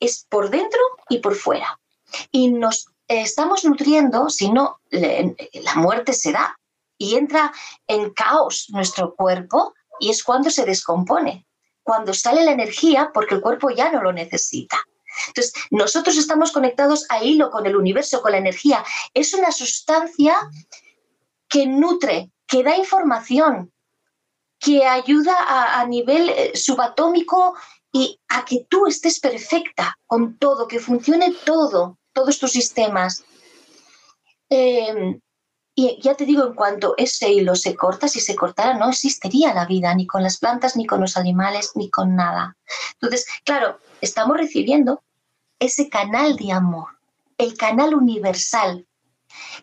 [0.00, 1.80] es por dentro y por fuera.
[2.30, 6.58] Y nos estamos nutriendo, si no, la muerte se da
[6.98, 7.52] y entra
[7.86, 11.46] en caos nuestro cuerpo y es cuando se descompone,
[11.82, 14.78] cuando sale la energía porque el cuerpo ya no lo necesita.
[15.28, 18.84] Entonces, nosotros estamos conectados a hilo con el universo, con la energía.
[19.12, 20.36] Es una sustancia
[21.48, 23.72] que nutre, que da información,
[24.58, 25.34] que ayuda
[25.78, 27.54] a, nivel eh, subatómico
[27.92, 33.24] y a que tú estés perfecta con todo, que funcione todo, todos tus sistemas.
[34.50, 35.20] Eh,
[35.76, 39.52] y ya te digo, en cuanto ese hilo se corta, si se cortara, no existiría
[39.52, 42.56] la vida, ni con las plantas, ni con los animales, ni con nada.
[42.92, 45.02] Entonces, claro, estamos recibiendo
[45.58, 46.88] ese canal de amor,
[47.38, 48.86] el canal universal,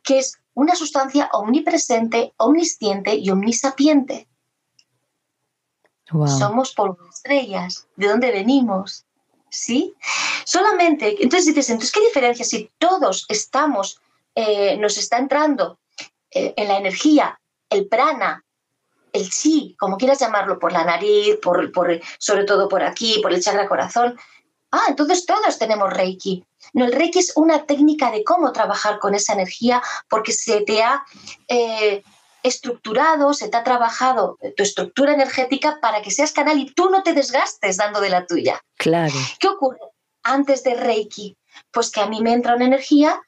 [0.03, 4.27] que es una sustancia omnipresente, omnisciente y omnisapiente.
[6.05, 7.87] Somos polvo estrellas.
[7.95, 9.05] ¿De dónde venimos?
[9.49, 9.95] ¿Sí?
[10.43, 14.01] Solamente, entonces dices, entonces, ¿qué diferencia si todos estamos,
[14.35, 15.77] eh, nos está entrando
[16.31, 17.39] en la energía,
[17.69, 18.43] el prana,
[19.13, 23.33] el chi, como quieras llamarlo, por la nariz, por, por, sobre todo por aquí, por
[23.33, 24.17] el chakra corazón.
[24.71, 26.45] Ah, entonces todos tenemos Reiki.
[26.73, 30.81] No, el Reiki es una técnica de cómo trabajar con esa energía porque se te
[30.81, 31.03] ha
[31.49, 32.03] eh,
[32.43, 37.03] estructurado, se te ha trabajado tu estructura energética para que seas canal y tú no
[37.03, 38.61] te desgastes dando de la tuya.
[38.77, 39.13] Claro.
[39.39, 39.79] ¿Qué ocurre
[40.23, 41.37] antes de Reiki?
[41.71, 43.21] Pues que a mí me entra una energía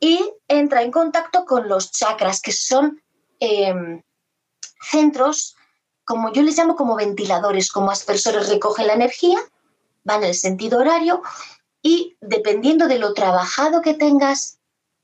[0.00, 3.02] y entra en contacto con los chakras, que son
[3.40, 4.02] em,
[4.80, 5.56] centros,
[6.04, 9.38] como yo les llamo como ventiladores, como aspersores recogen la energía,
[10.04, 11.22] van en el sentido horario
[11.82, 14.58] y dependiendo de lo trabajado que tengas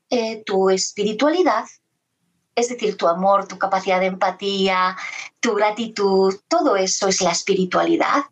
[0.09, 1.65] eh, tu espiritualidad,
[2.55, 4.95] es decir, tu amor, tu capacidad de empatía,
[5.39, 8.23] tu gratitud, todo eso es la espiritualidad,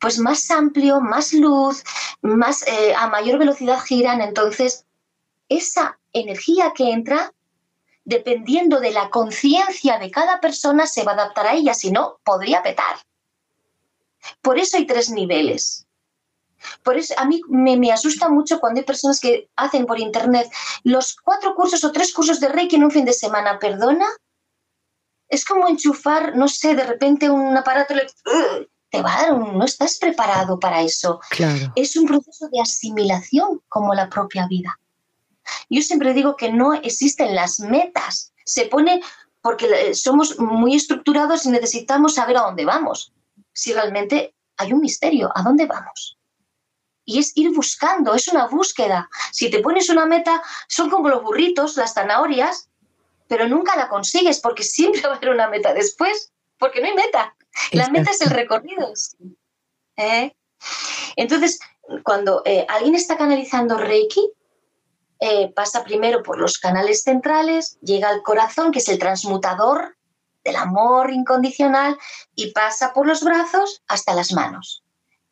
[0.00, 1.84] pues más amplio, más luz,
[2.20, 4.84] más eh, a mayor velocidad giran, entonces
[5.48, 7.32] esa energía que entra,
[8.04, 12.18] dependiendo de la conciencia de cada persona, se va a adaptar a ella, si no,
[12.24, 12.96] podría petar.
[14.42, 15.86] Por eso hay tres niveles.
[16.82, 20.50] Por eso a mí me, asusta mucho cuando hay personas que hacen por internet
[20.82, 23.58] los cuatro cursos o tres cursos de Reiki en un fin de semana.
[23.58, 24.06] ¿Perdona?
[25.28, 27.94] Es como enchufar, no sé, de repente un aparato
[28.90, 31.20] te va a dar un, no estás preparado para eso.
[31.30, 31.72] Claro.
[31.76, 34.78] Es un proceso de asimilación como la propia vida.
[35.68, 38.32] Yo siempre digo que no existen las metas.
[38.44, 39.00] Se pone
[39.40, 43.12] porque somos muy estructurados y necesitamos saber a dónde vamos.
[43.52, 46.18] Si realmente hay un misterio, ¿a dónde vamos?
[47.04, 49.08] Y es ir buscando, es una búsqueda.
[49.32, 52.68] Si te pones una meta, son como los burritos, las zanahorias,
[53.28, 56.94] pero nunca la consigues porque siempre va a haber una meta después, porque no hay
[56.94, 57.34] meta.
[57.72, 58.92] La meta es el recorrido.
[59.96, 60.34] ¿Eh?
[61.16, 61.58] Entonces,
[62.04, 64.30] cuando eh, alguien está canalizando Reiki,
[65.20, 69.96] eh, pasa primero por los canales centrales, llega al corazón, que es el transmutador
[70.44, 71.98] del amor incondicional,
[72.34, 74.84] y pasa por los brazos hasta las manos,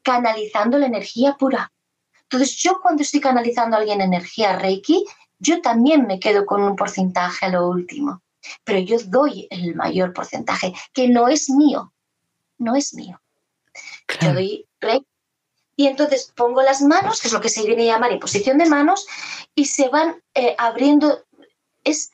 [0.03, 1.73] canalizando la energía pura.
[2.23, 5.05] Entonces, yo cuando estoy canalizando a alguien energía Reiki,
[5.39, 8.23] yo también me quedo con un porcentaje a lo último,
[8.65, 11.93] pero yo doy el mayor porcentaje, que no es mío,
[12.59, 13.21] no es mío.
[14.21, 15.07] Yo doy Reiki
[15.77, 18.69] y entonces pongo las manos, que es lo que se viene a llamar imposición de
[18.69, 19.07] manos,
[19.55, 21.23] y se van eh, abriendo.
[21.85, 22.11] Es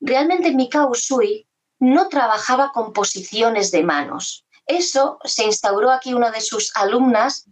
[0.00, 1.46] realmente Mikao Usui
[1.78, 4.46] no trabajaba con posiciones de manos.
[4.66, 7.44] Eso se instauró aquí una de sus alumnas,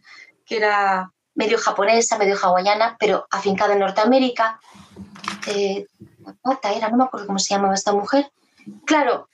[0.47, 4.59] que era medio japonesa, medio hawaiana, pero afincada en Norteamérica.
[5.47, 5.87] Eh,
[6.75, 8.33] era, no me acuerdo cómo se llamaba esta mujer.
[8.87, 9.29] Claro,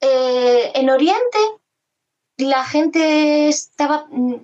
[0.00, 1.38] eh, en Oriente
[2.36, 4.42] la gente estaba, mm,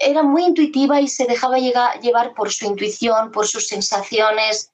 [0.00, 4.70] era muy intuitiva y se dejaba llevar por su intuición, por sus sensaciones.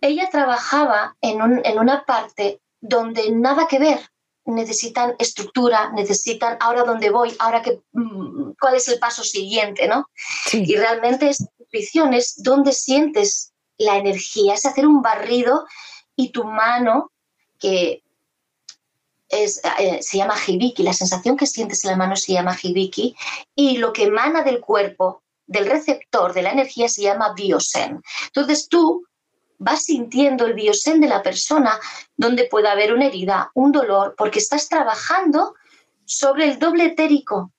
[0.00, 4.00] Ella trabajaba en, una parte donde nada que ver.
[4.44, 10.08] Necesitan estructura, necesitan ahora dónde voy, ahora que, mm, cuál es el paso siguiente, ¿no?
[10.52, 15.66] Y realmente esta intuición es donde sientes la energía, es hacer un barrido
[16.14, 17.10] y tu mano,
[17.58, 18.02] que
[19.28, 23.16] eh, se llama hibiki, la sensación que sientes en la mano se llama hibiki
[23.54, 28.02] y lo que emana del cuerpo, del receptor de la energía se llama biosen.
[28.26, 29.04] Entonces tú
[29.58, 31.78] vas sintiendo el biosen de la persona
[32.16, 35.54] donde puede haber una herida, un dolor, porque estás trabajando
[36.04, 37.52] sobre el doble etérico.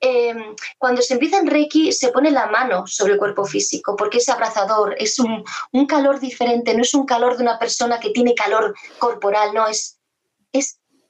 [0.00, 4.18] Em, cuando se empieza en Reiki se pone la mano sobre el cuerpo físico porque
[4.18, 5.42] es abrazador, es un,
[5.72, 9.66] un calor diferente, no es un calor de una persona que tiene calor corporal, no,
[9.66, 10.03] es, es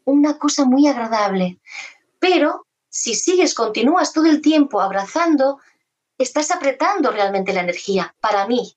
[0.04, 1.58] una cosa muy agradable.
[2.18, 5.58] Pero si sigues, continúas todo el tiempo abrazando,
[6.18, 8.76] estás apretando realmente la energía, para mí.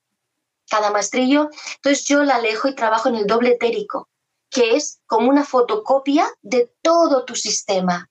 [0.68, 4.08] Cada maestrillo, entonces yo la alejo y trabajo en el doble etérico,
[4.50, 8.10] que es como una fotocopia de todo tu sistema,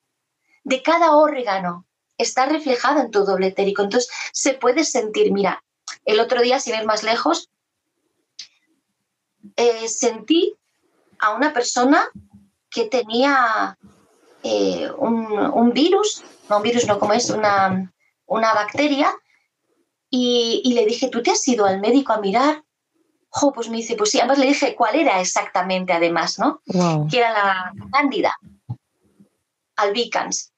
[0.63, 1.85] de cada órgano.
[2.17, 3.83] Está reflejado en tu doble etérico.
[3.83, 5.63] Entonces se puede sentir, mira,
[6.05, 7.49] el otro día, si ves más lejos,
[9.55, 10.55] eh, sentí
[11.19, 12.09] a una persona
[12.77, 13.75] que tenía
[14.43, 17.91] eh, un, virus, no un virus, no como es, una,
[18.27, 19.11] una bacteria,
[20.11, 22.63] y, le dije, ¿tú te has ido al médico a mirar?
[23.29, 26.61] Jo, pues me dice, pues sí, además le dije cuál era exactamente, además, ¿no?
[27.09, 28.37] Que era la cándida,
[29.75, 30.53] albicans.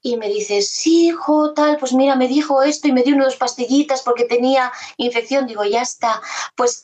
[0.00, 3.36] Y me dice, sí, hijo, tal, pues mira, me dijo esto y me dio unas
[3.36, 5.46] pastillitas porque tenía infección.
[5.46, 6.22] Digo, ya está.
[6.56, 6.82] Pues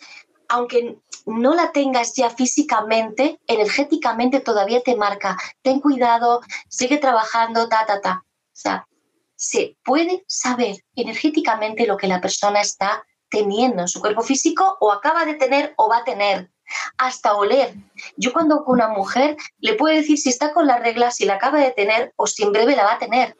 [0.48, 5.36] aunque no la tengas ya físicamente, energéticamente todavía te marca.
[5.62, 8.22] Ten cuidado, sigue trabajando, ta, ta, ta.
[8.24, 8.86] O sea,
[9.34, 14.92] se puede saber energéticamente lo que la persona está teniendo en su cuerpo físico o
[14.92, 16.50] acaba de tener o va a tener.
[16.98, 17.74] hasta oler.
[18.16, 21.34] Yo cuando con una mujer le puedo decir si está con la regla, si la
[21.34, 23.36] acaba de tener o si en breve la va a tener.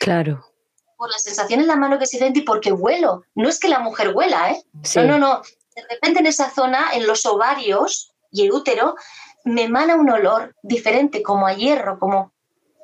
[0.00, 0.44] Claro.
[0.96, 3.22] Por la sensación en la mano que se siente y porque huelo.
[3.34, 4.62] No es que la mujer huela, ¿eh?
[4.96, 5.42] No, no, no.
[5.74, 8.94] De repente en esa zona, en los ovarios y el útero,
[9.44, 12.32] me emana un olor diferente, como a hierro, como...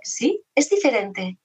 [0.02, 1.38] Sí, es diferente.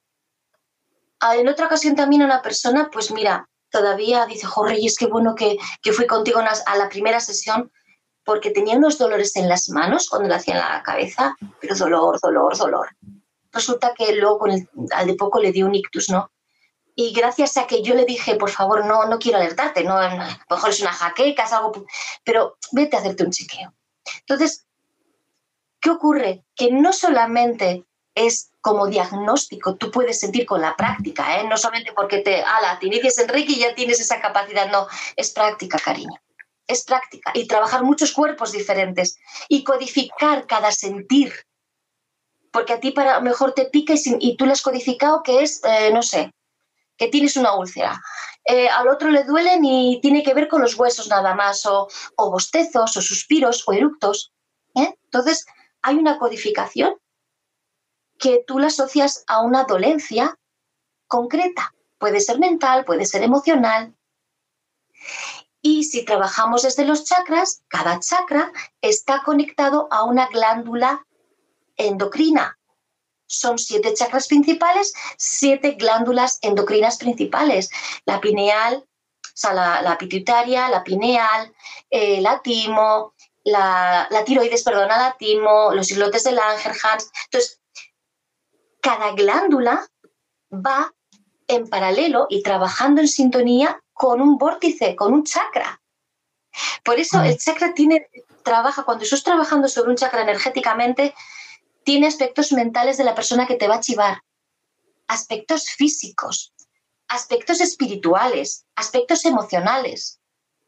[1.19, 5.07] Ah, en otra ocasión también una persona, pues mira, todavía dice, jorge, y es que
[5.07, 7.71] bueno que, que fui contigo a la primera sesión
[8.23, 12.57] porque tenía unos dolores en las manos cuando le hacían la cabeza, pero dolor, dolor,
[12.57, 12.89] dolor.
[13.51, 14.45] Resulta que luego
[14.91, 16.31] al de poco le dio un ictus, ¿no?
[16.95, 20.15] Y gracias a que yo le dije, por favor, no, no quiero alertarte, no, a
[20.15, 21.85] lo mejor es una jaqueca, es algo,
[22.23, 23.73] pero vete a hacerte un chequeo.
[24.21, 24.65] Entonces,
[25.81, 26.45] ¿qué ocurre?
[26.55, 27.83] Que no solamente
[28.15, 31.43] es como diagnóstico, tú puedes sentir con la práctica, ¿eh?
[31.43, 34.87] no solamente porque te, ala, te inicias en Reiki y ya tienes esa capacidad, no,
[35.17, 36.17] es práctica, cariño
[36.67, 41.33] es práctica y trabajar muchos cuerpos diferentes y codificar cada sentir.
[42.51, 45.91] Porque a ti para mejor te pica y, tú le has codificado que es, eh,
[45.93, 46.31] no sé,
[46.97, 48.01] que tienes una úlcera.
[48.45, 51.87] Eh, al otro le duelen y tiene que ver con los huesos nada más, o,
[52.17, 54.31] bostezos, o suspiros, o eructos.
[54.75, 54.97] ¿eh?
[55.05, 55.45] Entonces,
[55.81, 56.95] hay una codificación
[58.19, 60.37] que tú la asocias a una dolencia
[61.07, 61.73] concreta.
[61.97, 63.95] Puede ser mental, puede ser emocional.
[65.61, 71.05] Y si trabajamos desde los chakras, cada chakra está conectado a una glándula
[71.75, 72.59] endocrina.
[73.27, 77.69] Son siete chakras principales, siete glándulas endocrinas principales.
[78.05, 81.53] La pineal, o sea, la, pituitaria, la pineal,
[81.89, 87.11] eh, la timo, la, la, tiroides, perdona, la timo, los islotes del Langerhans.
[87.25, 87.59] Entonces,
[88.81, 89.87] cada glándula
[90.51, 90.93] va
[91.47, 95.81] en paralelo y trabajando en sintonía con un vórtice, con un chakra.
[96.83, 98.07] Por eso el chakra tiene,
[98.43, 101.13] trabaja, cuando estás trabajando sobre un chakra energéticamente,
[101.85, 104.21] tiene aspectos mentales de la persona que te va a chivar,
[105.07, 106.51] aspectos físicos,
[107.07, 110.19] aspectos espirituales, aspectos emocionales,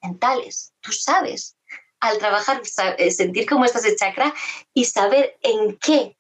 [0.01, 0.73] mentales.
[0.79, 1.57] Tú sabes,
[1.99, 2.61] al trabajar,
[2.99, 4.31] eh, sentir cómo estás el chakra
[4.75, 6.15] y saber en qué,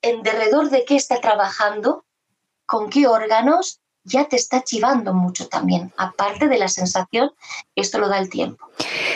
[0.00, 2.06] en derredor de qué está trabajando,
[2.64, 7.30] con qué órganos ya te está chivando mucho también, aparte de la sensación,
[7.74, 8.66] esto lo da el tiempo.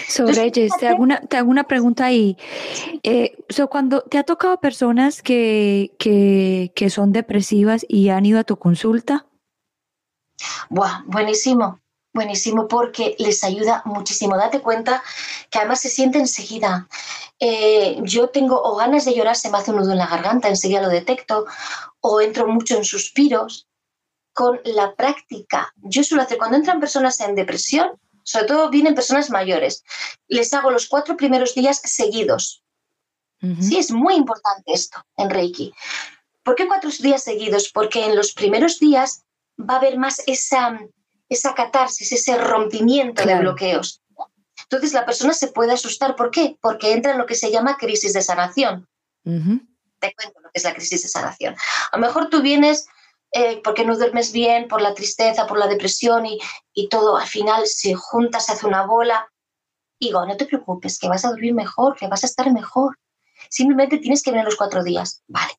[0.08, 2.36] Sobre te hago, una, te hago una pregunta ahí.
[3.02, 3.36] Eh,
[3.68, 9.26] cuando te ha tocado personas que, que, son depresivas y han ido a tu consulta.
[10.68, 11.80] Buah, buenísimo,
[12.12, 14.36] buenísimo porque les ayuda muchísimo.
[14.36, 15.02] Date cuenta
[15.50, 16.88] que además se siente enseguida.
[17.40, 20.48] Eh, yo tengo o ganas de llorar, se me hace un nudo en la garganta,
[20.48, 21.46] enseguida lo detecto,
[22.00, 23.66] o entro mucho en suspiros
[24.34, 25.72] con la práctica.
[25.76, 27.92] Yo suelo hacer, cuando entran personas en depresión,
[28.24, 29.84] sobre todo vienen personas mayores,
[30.28, 32.62] les hago los cuatro primeros días seguidos.
[33.60, 35.74] Sí, es muy importante esto en Reiki.
[36.42, 37.70] ¿Por qué cuatro días seguidos?
[37.70, 39.22] Porque en los primeros días
[39.60, 40.80] va a haber más esa,
[41.28, 44.00] esa catarsis, ese rompimiento de bloqueos.
[44.62, 46.16] Entonces la persona se puede asustar.
[46.16, 46.56] ¿Por qué?
[46.62, 48.88] Porque entra en lo que se llama crisis de sanación.
[49.24, 51.54] Te cuento lo que es la crisis de sanación.
[51.92, 52.86] A lo mejor tú vienes
[53.36, 56.38] eh, porque no duermes bien, por la tristeza, por la depresión y,
[56.72, 59.28] y, todo al final se junta, se hace una bola.
[59.98, 62.96] Digo, no te preocupes, que vas a dormir mejor, que vas a estar mejor.
[63.50, 65.24] Simplemente tienes que venir los cuatro días.
[65.26, 65.52] Vale.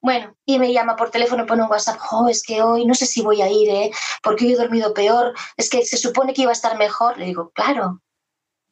[0.00, 3.04] Bueno, y me llama por teléfono, pone un WhatsApp, oh, es que hoy no sé
[3.04, 3.90] si voy a ir, ¿eh?
[4.22, 7.18] porque hoy he dormido peor, es que se supone que iba a estar mejor.
[7.18, 8.00] Le digo, claro,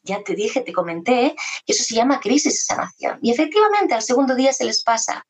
[0.02, 3.18] ya te dije, te comenté, que eso se llama crisis de sanación.
[3.20, 5.26] Y efectivamente al segundo día se les pasa.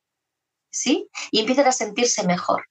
[0.71, 1.09] ¿Sí?
[1.31, 2.65] Y empiezan a sentirse mejor.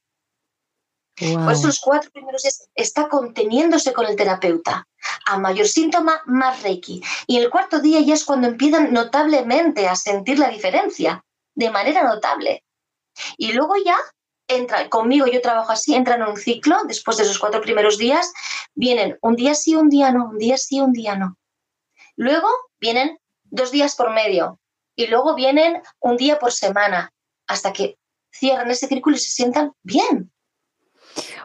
[1.19, 4.87] Por eso los cuatro primeros días está conteniéndose con el terapeuta.
[5.27, 7.03] A mayor síntoma, más Reiki.
[7.27, 12.05] Y el cuarto día ya es cuando empiezan notablemente a sentir la diferencia, de manera
[12.05, 12.65] notable.
[13.37, 13.97] Y luego ya
[14.47, 18.33] entra, conmigo yo trabajo así, entran en un ciclo, después de esos cuatro primeros días,
[18.75, 21.37] vienen un día sí, un día no, un día sí, un día no.
[22.17, 22.49] Luego
[22.81, 24.61] vienen dos días por medio
[24.95, 27.13] y luego vienen un día por semana
[27.49, 27.99] hasta que
[28.31, 30.31] cierran ese círculo y se sientan bien.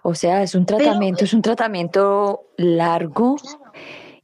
[0.03, 3.37] O sea, es un tratamiento, es un tratamiento largo.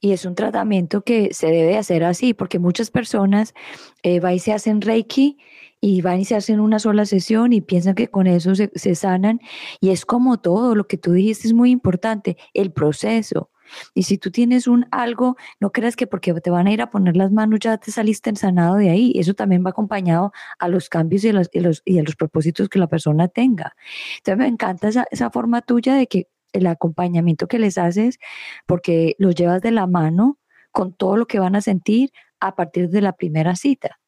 [0.02, 3.54] Y es un tratamiento que se debe hacer así, porque muchas personas
[4.02, 5.38] eh, van y se hacen Reiki
[5.82, 8.96] y van y se hacen una sola sesión y piensan que con eso se, se
[8.96, 9.42] sanan.
[9.82, 13.50] Y es como todo, lo que tú dijiste es muy importante, el proceso.
[13.94, 16.90] Y si tú tienes un algo, no creas que porque te van a ir a
[16.90, 19.14] poner las manos ya te saliste sanado de ahí.
[19.16, 22.88] Eso también va acompañado a los cambios y, a los, y, los, propósitos que la
[22.88, 23.76] persona tenga.
[24.18, 28.20] Entonces me encanta esa, esa forma tuya de que el acompañamiento que les haces,
[28.66, 30.38] porque los llevas de la mano
[30.72, 34.00] con todo lo que van a sentir a partir de la primera cita.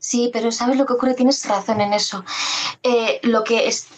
[0.00, 1.14] Sí, pero ¿sabes lo que ocurre?
[1.14, 2.24] Tienes razón en eso.
[2.82, 3.88] Eh, lo que es,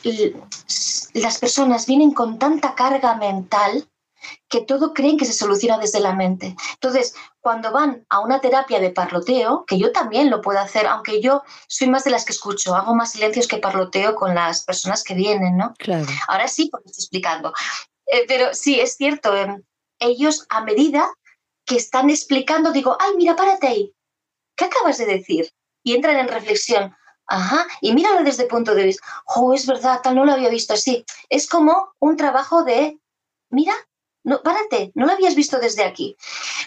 [1.14, 3.87] las personas vienen con tanta carga mental
[4.48, 6.56] que todo creen que se soluciona desde la mente.
[6.74, 11.20] Entonces, cuando van a una terapia de parloteo, que yo también lo puedo hacer, aunque
[11.20, 15.02] yo soy más de las que escucho, hago más silencios que parloteo con las personas
[15.04, 15.74] que vienen, ¿no?
[15.78, 16.06] Claro.
[16.28, 17.52] Ahora sí, porque estoy explicando.
[18.06, 19.62] Eh, pero sí, es cierto, em,
[19.98, 21.08] ellos a medida
[21.64, 23.94] que están explicando, digo, ay, mira, párate ahí.
[24.56, 25.50] ¿Qué acabas de decir?
[25.84, 26.94] Y entran en reflexión.
[27.30, 29.06] Ajá, y míralo desde el punto de vista.
[29.26, 31.04] Oh, es verdad, tal no lo había visto así.
[31.28, 32.98] Es como un trabajo de,
[33.50, 33.74] mira,
[34.28, 36.16] no, párate, no lo habías visto desde aquí.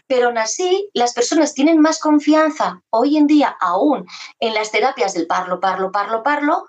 [0.08, 4.08] Pero aún así, las personas tienen más confianza hoy en día aún
[4.40, 6.66] en las terapias del parlo, parlo, parlo, parlo,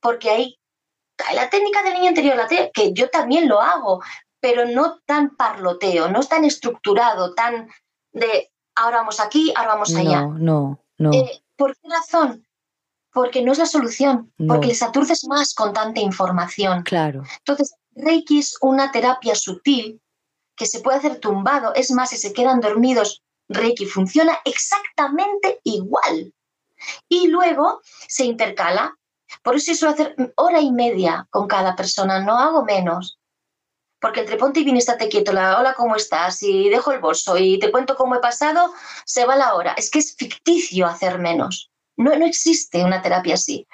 [0.00, 0.58] porque hay
[1.34, 4.02] la técnica del niño interior, la que yo también lo hago,
[4.40, 7.70] pero no tan parloteo, no tan estructurado, tan
[8.12, 10.22] de ahora vamos aquí, ahora vamos allá.
[10.22, 11.12] No, no, no.
[11.12, 12.46] Eh, ¿Por qué razón?
[13.12, 16.82] Porque no es la solución, porque les aturces más con tanta información.
[16.82, 17.22] Claro.
[17.38, 20.00] Entonces, Reiki es una terapia sutil
[20.56, 21.74] que se puede hacer tumbado.
[21.74, 26.32] Es más, si se quedan dormidos, Reiki funciona exactamente igual.
[27.08, 28.96] Y luego se intercala.
[29.42, 33.18] Por eso suelo hacer hora y media con cada persona, no hago menos.
[34.00, 36.42] Porque entre ponte y bien estate quieto, la hola, ¿cómo estás?
[36.42, 38.72] Y dejo el bolso y te cuento cómo he pasado,
[39.06, 39.72] se va la hora.
[39.78, 41.70] Es que es ficticio hacer menos.
[41.96, 43.66] No, no existe una terapia así.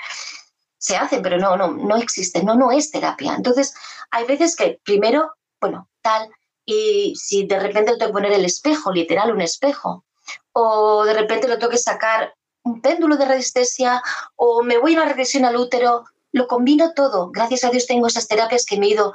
[0.79, 3.35] Se hace, pero no, no, no existe, no, no es terapia.
[3.35, 3.75] Entonces,
[4.11, 6.31] hay veces que primero, bueno, tal,
[6.71, 10.05] y si de repente le tengo que poner el espejo, literal, un espejo,
[10.53, 14.03] o de repente lo tengo que sacar un péndulo de resistencia,
[14.37, 17.31] o me voy a una regresión al útero, lo combino todo.
[17.31, 19.15] Gracias a Dios tengo esas terapias que me he ido.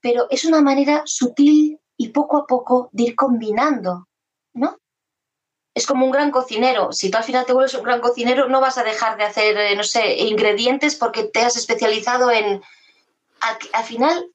[0.00, 4.08] Pero es una manera sutil y poco a poco de ir combinando,
[4.54, 4.78] ¿no?
[5.74, 6.92] Es como un gran cocinero.
[6.92, 9.56] Si tú al final te vuelves un gran cocinero, no vas a dejar de hacer,
[9.58, 12.62] eh, no sé, ingredientes porque te has especializado en...
[13.72, 14.28] al final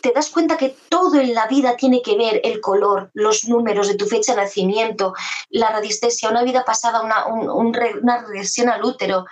[0.00, 3.88] te das cuenta que todo en la vida tiene que ver el color, los números
[3.88, 5.14] de tu fecha de nacimiento,
[5.48, 9.26] la radiestesia, una vida pasada, una, una regresión al útero.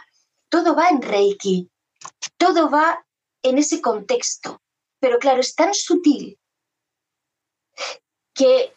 [0.49, 1.71] Todo va en Reiki,
[2.37, 3.05] todo va
[3.43, 4.61] en ese contexto.
[5.01, 6.39] Pero claro, es tan sutil
[8.33, 8.75] que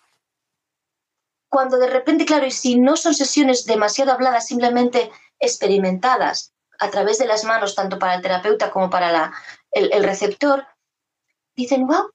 [1.49, 5.09] cuando de repente, claro, y si no son sesiones demasiado habladas, simplemente
[5.39, 9.33] experimentadas a través de las manos, tanto para el terapeuta como para la,
[9.71, 10.67] el receptor,
[11.57, 12.11] dicen, wow,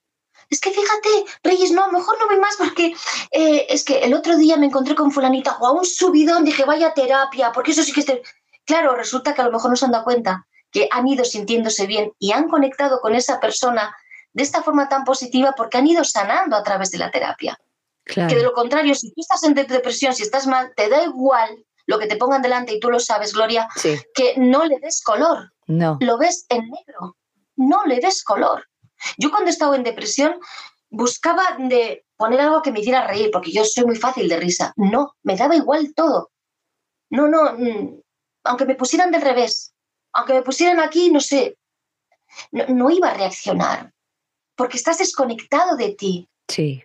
[0.49, 1.09] es que fíjate,
[1.43, 2.95] Reyes, no, mejor no ve más porque
[3.31, 6.65] eh, es que el otro día me encontré con fulanita, o a un subidón, dije,
[6.65, 8.23] vaya terapia, porque eso sí que esté...
[8.65, 11.87] Claro, resulta que a lo mejor no se han dado cuenta que han ido sintiéndose
[11.87, 13.95] bien y han conectado con esa persona
[14.33, 17.59] de esta forma tan positiva porque han ido sanando a través de la terapia.
[18.05, 21.65] Que de lo contrario, si tú estás en depresión, si estás mal, te da igual
[21.87, 23.69] lo que te pongan delante y tú lo sabes, Gloria,
[24.15, 25.53] que no le des color.
[25.67, 25.99] No.
[26.01, 27.17] Lo ves en negro.
[27.57, 28.65] No le des color.
[29.19, 30.39] Yo cuando estaba en depresión
[30.91, 34.73] buscaba de poner algo que me hiciera reír, porque yo soy muy fácil de risa.
[34.77, 36.31] No, me daba igual todo.
[37.11, 38.01] No, no, mm,
[38.45, 39.75] aunque me pusieran del revés,
[40.13, 41.57] aunque me pusieran aquí, no sé,
[42.51, 43.93] no, iba a reaccionar,
[44.57, 46.29] porque estás desconectado de ti.
[46.49, 46.83] Sí.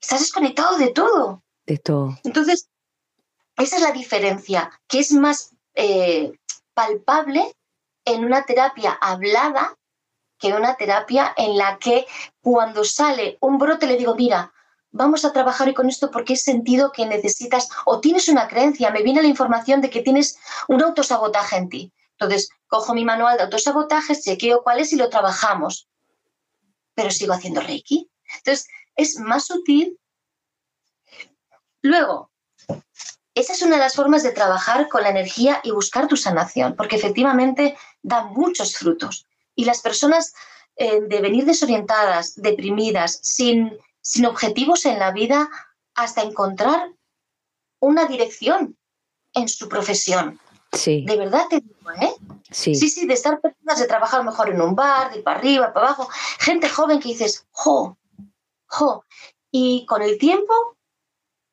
[0.00, 1.42] Estás desconectado de todo.
[1.66, 2.18] De todo.
[2.24, 2.68] Entonces,
[3.56, 6.32] esa es la diferencia, que es más eh,
[6.74, 7.54] palpable
[8.04, 9.78] en una terapia hablada
[10.42, 12.04] que una terapia en la que
[12.40, 14.52] cuando sale un brote le digo, mira,
[14.90, 18.90] vamos a trabajar hoy con esto porque es sentido que necesitas o tienes una creencia,
[18.90, 20.36] me viene la información de que tienes
[20.66, 21.92] un autosabotaje en ti.
[22.18, 25.88] Entonces, cojo mi manual de autosabotaje, chequeo cuál es y lo trabajamos.
[26.94, 28.10] Pero sigo haciendo Reiki.
[28.38, 28.66] Entonces,
[28.96, 29.96] es más útil.
[31.82, 32.32] Luego,
[33.36, 36.74] esa es una de las formas de trabajar con la energía y buscar tu sanación,
[36.74, 40.34] porque efectivamente da muchos frutos y las personas
[40.76, 45.50] eh, de venir desorientadas, deprimidas, sin, sin objetivos en la vida,
[45.94, 46.90] hasta encontrar
[47.80, 48.76] una dirección
[49.34, 50.38] en su profesión.
[50.72, 51.04] Sí.
[51.06, 52.14] De verdad te digo, ¿eh?
[52.50, 52.74] Sí.
[52.74, 55.72] Sí, sí, de estar personas, de trabajar mejor en un bar, de ir para arriba,
[55.72, 56.08] para abajo.
[56.38, 57.98] Gente joven que dices, jo,
[58.66, 59.04] jo.
[59.50, 60.54] Y con el tiempo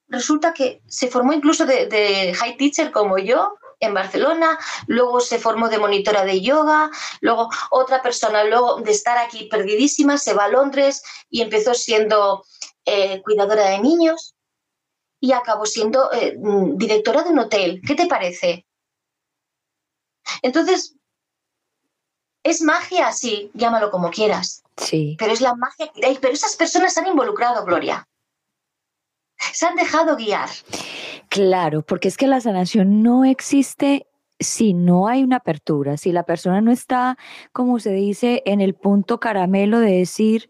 [0.08, 5.40] resulta que se formó incluso de, de high teacher como yo, en Barcelona, luego se
[5.40, 6.90] formó de monitora de yoga,
[7.22, 12.44] luego otra persona, luego de estar aquí perdidísima, se va a Londres y empezó siendo
[12.86, 14.36] eh, cuidadora de niños
[15.20, 16.36] y acabó siendo eh,
[16.76, 17.82] directora de un hotel.
[17.86, 18.66] ¿Qué te parece?
[20.42, 20.96] Entonces,
[22.44, 24.64] es magia, sí, llámalo como quieras.
[24.78, 25.16] Sí.
[25.20, 26.18] Pero es la magia que hay.
[26.18, 28.08] Pero esas personas se han involucrado, Gloria.
[29.54, 30.50] se han dejado guiar.
[31.30, 34.08] Claro, porque es que la sanación no existe
[34.40, 37.18] si no hay una apertura, si la persona no está,
[37.52, 40.50] como se dice, en el punto caramelo de decir,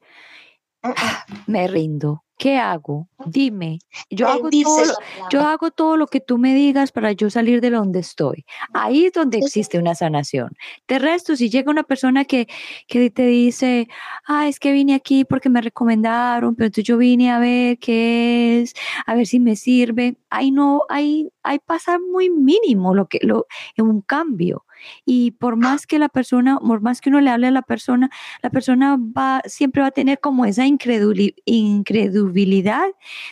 [0.84, 0.94] mm, mm.
[0.98, 3.10] Ah, me rindo, ¿qué hago?
[3.26, 3.80] Dime,
[4.10, 4.94] yo hago, todo,
[5.30, 8.46] yo hago todo lo que tú me digas para yo salir de donde estoy.
[8.74, 10.56] Ahí es donde existe una sanación.
[10.88, 12.48] De resto, si llega una persona que,
[12.88, 13.90] que te dice,
[14.26, 18.62] ah, es que vine aquí porque me recomendaron, pero entonces yo vine a ver qué
[18.62, 18.74] es,
[19.06, 23.48] a ver si me sirve, ahí no, ahí, ahí pasa muy mínimo lo que, lo,
[23.76, 24.64] en un cambio.
[25.06, 28.10] Y por más que la persona, por más que uno le hable a la persona,
[28.42, 31.36] la persona va, siempre va a tener como esa incredulidad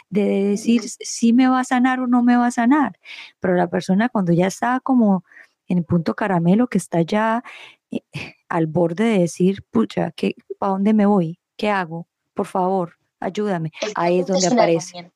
[0.10, 3.00] de decir si me va a sanar o no me va a sanar.
[3.40, 5.24] Pero la persona cuando ya está como
[5.68, 7.44] en el punto caramelo, que está ya
[7.92, 8.02] eh,
[8.50, 10.14] al borde de decir, pucha,
[10.58, 11.40] ¿para dónde me voy?
[11.58, 12.08] ¿Qué hago?
[12.34, 13.72] Por favor, ayúdame.
[13.96, 15.12] Ahí es donde aparece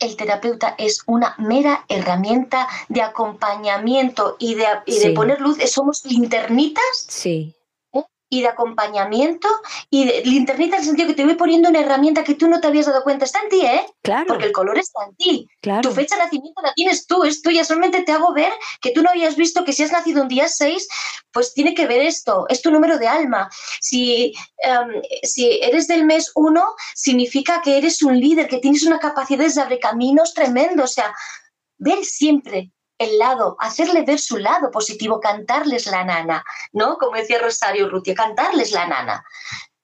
[0.00, 5.58] el terapeuta es una mera herramienta de acompañamiento y de, de poner luz.
[5.70, 7.54] Somos linternitas sí
[8.30, 9.48] y de acompañamiento
[9.90, 12.60] y de linternita en el sentido que te voy poniendo una herramienta que tú no
[12.60, 13.24] te habías dado cuenta.
[13.24, 13.84] Está en ti, ¿eh?
[14.02, 14.26] Claro.
[14.28, 15.48] Porque el color está en ti.
[15.60, 15.88] Claro.
[15.88, 17.64] Tu fecha de nacimiento la tienes tú, es tuya.
[17.64, 20.46] Solamente te hago ver que tú no habías visto que si has nacido un día
[20.46, 20.88] 6,
[21.32, 22.46] pues tiene que ver esto.
[22.48, 23.50] Es tu número de alma.
[23.80, 26.64] Si, em, si eres del mes 1,
[26.94, 30.84] significa que eres un líder, que tienes una capacidad de abrir caminos tremendo.
[30.84, 31.12] O sea,
[31.78, 32.70] ver siempre
[33.00, 36.98] el lado, hacerle ver su lado positivo, cantarles la nana, ¿no?
[36.98, 39.24] Como decía Rosario Rutia, cantarles la nana.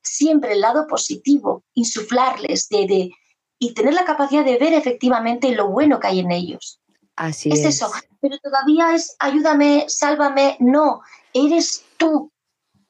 [0.02, 3.10] Siempre el lado positivo, insuflarles de,
[3.58, 6.78] y tener la capacidad de ver efectivamente lo bueno que hay en ellos.
[7.16, 7.60] Así es.
[7.60, 7.90] Es eso,
[8.20, 11.00] pero todavía es ayúdame, sálvame, no,
[11.32, 12.30] eres tú,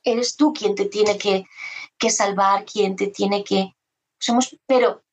[0.03, 1.47] eres tú quien te tiene que,
[1.97, 3.77] que salvar, quien te tiene que...
[4.19, 5.05] Somos, pero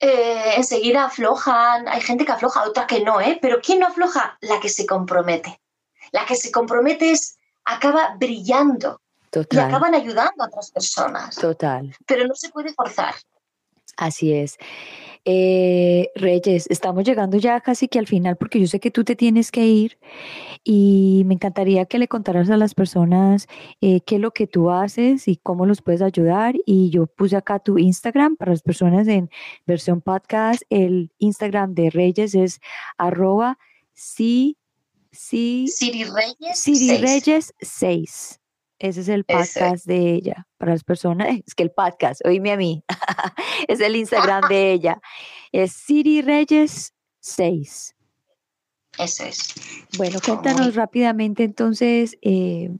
[0.00, 3.38] eh, enseguida aflojan, hay gente que afloja, otra que no, ¿eh?
[3.40, 4.36] Pero ¿quién no afloja?
[4.40, 5.60] La que se compromete.
[6.12, 9.00] La que se compromete es, acaba brillando
[9.50, 11.36] y acaban ayudando a otras personas.
[11.36, 11.94] Total.
[12.06, 13.14] Pero no se puede forzar.
[13.96, 14.56] Así es.
[15.26, 19.16] Eh, Reyes, estamos llegando ya casi que al final porque yo sé que tú te
[19.16, 19.98] tienes que ir
[20.64, 23.46] y me encantaría que le contaras a las personas
[23.80, 26.56] eh, qué es lo que tú haces y cómo los puedes ayudar.
[26.66, 29.30] Y yo puse acá tu Instagram para las personas en
[29.66, 30.62] versión podcast.
[30.68, 32.60] El Instagram de Reyes es
[32.98, 33.58] arroba
[33.94, 34.58] sí,
[35.10, 36.58] sí, Siri Reyes.
[36.58, 38.40] Siri Reyes 6.
[38.84, 40.46] Ese es el podcast de ella.
[40.58, 42.84] Para las personas, es que el podcast, oíme a mí,
[43.68, 45.00] es el Instagram de ella.
[45.52, 47.96] Es Siri Reyes 6.
[48.98, 49.54] Eso es.
[49.96, 52.76] Bueno, cuéntanos rápidamente entonces eh,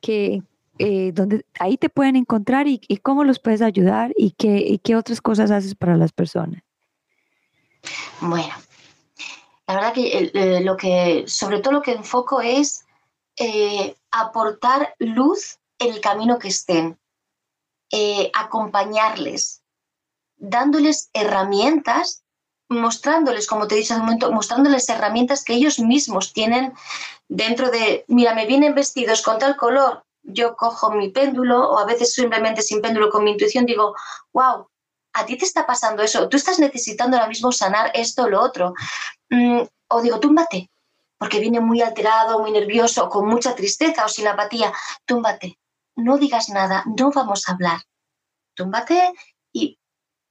[0.00, 0.42] que
[0.78, 5.20] eh, donde ahí te pueden encontrar y, cómo los puedes ayudar y qué, qué otras
[5.20, 6.62] cosas haces para las personas.
[8.22, 8.54] Bueno,
[9.66, 12.85] la verdad que eh, lo que, sobre todo lo que enfoco es
[13.36, 16.98] eh, aportar luz en el camino que estén,
[17.90, 19.62] eh, acompañarles,
[20.36, 22.24] dándoles herramientas,
[22.68, 26.72] mostrándoles, como te he dicho hace un momento, mostrándoles herramientas que ellos mismos tienen
[27.28, 31.84] dentro de, mira, me vienen vestidos con tal color, yo cojo mi péndulo o a
[31.84, 33.94] veces simplemente sin péndulo con mi intuición digo,
[34.32, 34.68] wow,
[35.12, 38.42] a ti te está pasando eso, tú estás necesitando ahora mismo sanar esto o lo
[38.42, 38.74] otro.
[39.30, 40.68] Mm, o digo, túmbate,
[41.18, 44.72] porque viene muy alterado, muy nervioso, con mucha tristeza o sin apatía,
[45.04, 45.58] túmbate,
[45.96, 47.80] no digas nada, no vamos a hablar.
[48.54, 49.12] Túmbate
[49.52, 49.78] y,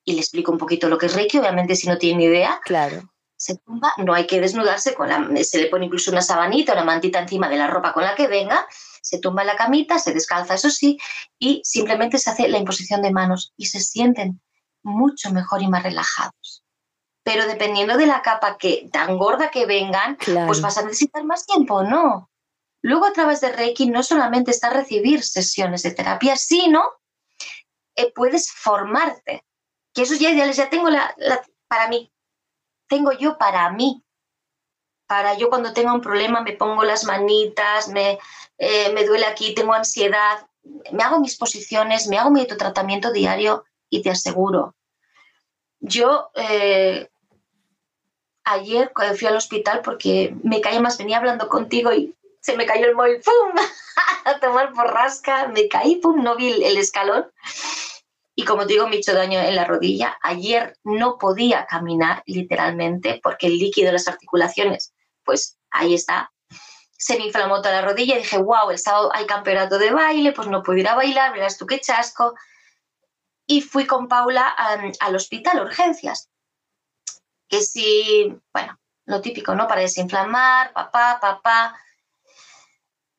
[0.06, 2.60] le explico un poquito lo que es Reiki, obviamente si no tiene ni idea.
[2.64, 3.12] Claro.
[3.38, 6.86] Se tumba, no hay que desnudarse, con la, se le pone incluso una sabanita, una
[6.86, 8.66] mantita encima de la ropa con la que venga,
[9.02, 10.98] se tumba en la camita, se descalza, eso sí,
[11.38, 14.42] y simplemente se hace la imposición de manos y se sienten
[14.84, 16.55] mucho mejor y más relajados
[17.26, 20.16] pero dependiendo de la capa que tan gorda que vengan,
[20.46, 22.30] pues vas a necesitar más tiempo, ¿no?
[22.84, 26.84] Luego a través de Reiki no solamente está recibir sesiones de terapia, sino
[27.96, 29.44] eh, puedes formarte,
[29.92, 31.16] que esos ya ideales ya tengo la,
[31.68, 32.14] para mí,
[32.88, 34.04] tengo yo para mí.
[35.08, 38.20] Para yo cuando tenga un problema me pongo las manitas, me,
[38.60, 40.46] eh, me duele aquí, tengo ansiedad,
[40.92, 44.76] me hago mis posiciones, me hago mi tratamiento diario y te aseguro,
[45.80, 47.10] yo eh,
[48.46, 52.66] ayer cuando fui al hospital porque me caí más, venía hablando contigo y se me
[52.66, 53.56] cayó el móvil, ¡pum!
[54.26, 56.24] a tomar por rasca, me caí, ¡pum!
[56.24, 57.26] No vi el, escalón.
[58.36, 60.18] Y como digo, me hecho daño en la rodilla.
[60.22, 64.94] Ayer no podía caminar literalmente porque el líquido de las articulaciones,
[65.24, 66.32] pues ahí está.
[66.98, 70.32] Se me inflamó toda la rodilla y dije, wow, el sábado hay campeonato de baile,
[70.32, 72.36] pues no puedo ir a bailar, verás tú qué chasco.
[73.48, 74.48] y fui con Paula
[75.00, 76.30] al hospital, urgencias.
[77.48, 79.68] Que si, bueno, lo típico, ¿no?
[79.68, 81.76] Para desinflamar, papá, papá.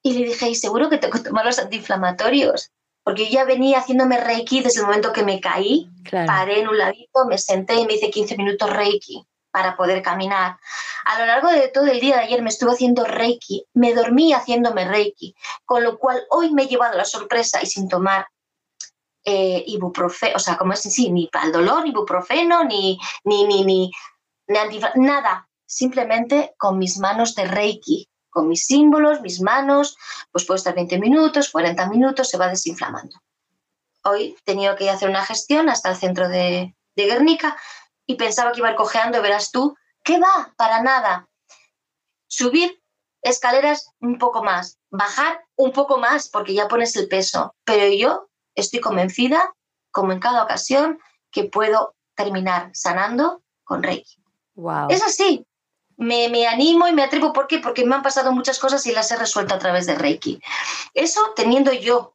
[0.02, 2.72] Y le dije, ¿y seguro que tengo que tomar los antiinflamatorios?
[3.02, 5.88] Porque yo ya venía haciéndome Reiki desde el momento que me caí,
[6.26, 10.58] paré en un ladito, me senté y me hice 15 minutos Reiki para poder caminar.
[11.04, 14.32] A lo largo de todo el día de ayer me estuve haciendo Reiki, me dormí
[14.32, 18.26] haciéndome Reiki, con lo cual hoy me he llevado la sorpresa y sin tomar
[19.24, 23.44] eh, ibuprofeno, o sea, como es sí, ni para el dolor, ni ibuprofeno, ni, ni,
[23.44, 23.92] ni, ni,
[24.48, 29.96] nada, simplemente con mis manos de Reiki, con mis símbolos, mis manos,
[30.30, 33.18] pues puedo estar 20 minutos, 40 minutos, se va desinflamando.
[34.04, 37.56] Hoy he tenido que hacer una gestión hasta el centro de, de Guernica
[38.06, 40.52] y pensaba que iba a ir cojeando, verás tú, ¿qué va?
[40.56, 41.28] Para nada.
[42.28, 42.80] Subir
[43.22, 48.28] escaleras un poco más, bajar un poco más porque ya pones el peso, pero yo
[48.54, 49.54] estoy convencida,
[49.90, 54.25] como en cada ocasión, que puedo terminar sanando con Reiki.
[54.88, 55.46] Es así.
[55.96, 57.32] Me, me, animo y me atrevo.
[57.32, 57.58] ¿Por qué?
[57.58, 60.40] Porque me han pasado muchas cosas y las he resuelto a través de Reiki.
[60.94, 62.14] Eso teniendo yo.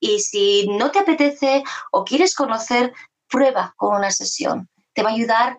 [0.00, 2.92] Y si no te apetece o quieres conocer,
[3.28, 4.68] prueba con una sesión.
[4.92, 5.58] Te va a ayudar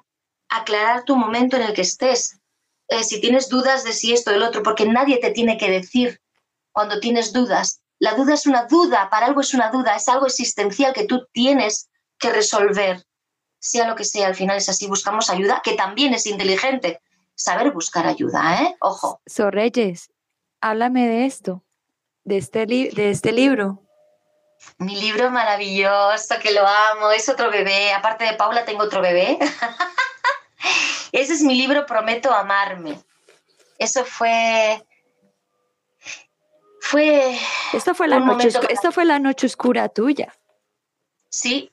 [0.49, 2.39] a aclarar tu momento en el que estés.
[2.88, 5.71] Eh, si tienes dudas de si esto o el otro, porque nadie te tiene que
[5.71, 6.21] decir
[6.71, 7.82] cuando tienes dudas.
[7.99, 11.26] La duda es una duda, para algo es una duda, es algo existencial que tú
[11.32, 13.03] tienes que resolver.
[13.66, 17.01] Sea lo que sea, al final es así, buscamos ayuda, que también es inteligente.
[17.34, 18.76] Saber buscar ayuda, ¿eh?
[18.80, 19.20] Ojo.
[19.26, 20.11] So Reyes,
[20.61, 21.63] háblame de esto,
[22.24, 23.82] de este, de este libro.
[24.78, 27.91] Mi libro maravilloso, que lo amo, es otro bebé.
[27.91, 29.39] Aparte de Paula, tengo otro bebé.
[31.11, 32.99] Ese es mi libro Prometo amarme.
[33.80, 34.86] Eso fue
[36.80, 37.36] fue.
[37.74, 40.32] Esta fue la, noche, esta fue la noche oscura tuya.
[41.30, 41.72] Sí.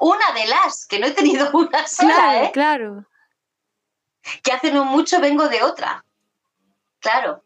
[0.00, 2.14] Una de las, que no he tenido una sola.
[2.14, 2.50] Claro, ¿eh?
[2.52, 3.06] claro.
[4.42, 6.04] Que hace no mucho vengo de otra.
[7.00, 7.42] Claro.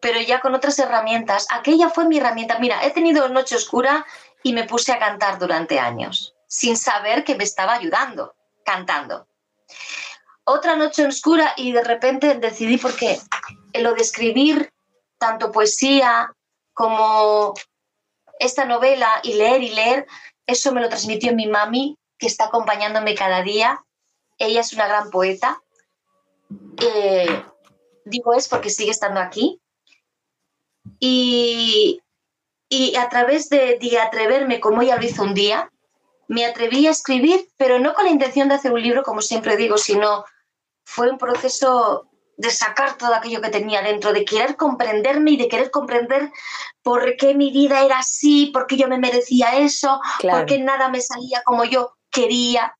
[0.00, 1.46] Pero ya con otras herramientas.
[1.50, 2.58] Aquella fue mi herramienta.
[2.58, 4.06] Mira, he tenido noche oscura
[4.42, 9.26] y me puse a cantar durante años, sin saber que me estaba ayudando, cantando.
[10.44, 13.20] Otra noche oscura y de repente decidí porque
[13.74, 14.72] lo de escribir
[15.18, 16.32] tanto poesía
[16.74, 17.54] como
[18.40, 20.06] esta novela y leer y leer,
[20.46, 23.84] eso me lo transmitió mi mami, que está acompañándome cada día.
[24.38, 25.62] Ella es una gran poeta.
[26.78, 27.44] Eh,
[28.04, 29.60] digo es porque sigue estando aquí.
[30.98, 32.00] Y,
[32.68, 35.70] y a través de, de, atreverme, como ella lo hizo un día,
[36.28, 39.56] me atreví a escribir, pero no con la intención de hacer un libro, como siempre
[39.56, 40.24] digo, sino
[40.84, 42.08] fue un proceso
[42.42, 46.32] de sacar todo aquello que tenía dentro, de querer comprenderme y de querer comprender
[46.82, 50.38] por qué mi vida era así, por qué yo me merecía eso, claro.
[50.38, 52.76] por qué nada me salía como yo quería.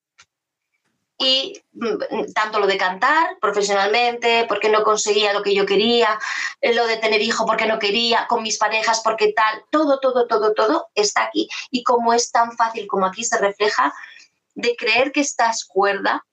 [1.16, 6.18] Y mm, tanto lo de cantar profesionalmente, porque no conseguía lo que yo quería,
[6.60, 10.54] lo de tener hijo porque no quería, con mis parejas porque tal, todo, todo, todo,
[10.54, 11.48] todo está aquí.
[11.70, 13.94] Y como es tan fácil como aquí se refleja,
[14.56, 16.26] de creer que estás cuerda,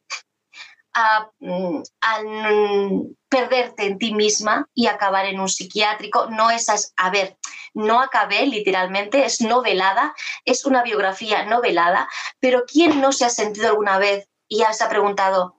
[0.93, 2.19] a, mm, a,
[3.29, 6.27] perderte en ti misma y acabar en un psiquiátrico.
[6.31, 6.67] No es,
[6.97, 7.37] a ver,
[7.73, 10.15] no acabé literalmente, es novelada,
[10.45, 12.09] es una biografía novelada,
[12.39, 15.55] pero ¿quién no se ha sentido alguna vez y ya se ha preguntado,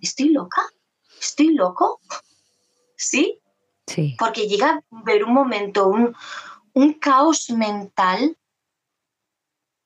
[0.00, 0.62] ¿estoy loca?
[1.18, 2.00] ¿Estoy loco?
[2.96, 3.40] ¿Sí?
[3.86, 4.16] Sí.
[4.18, 6.14] Porque llega a ver un momento, un,
[6.74, 8.36] un caos mental,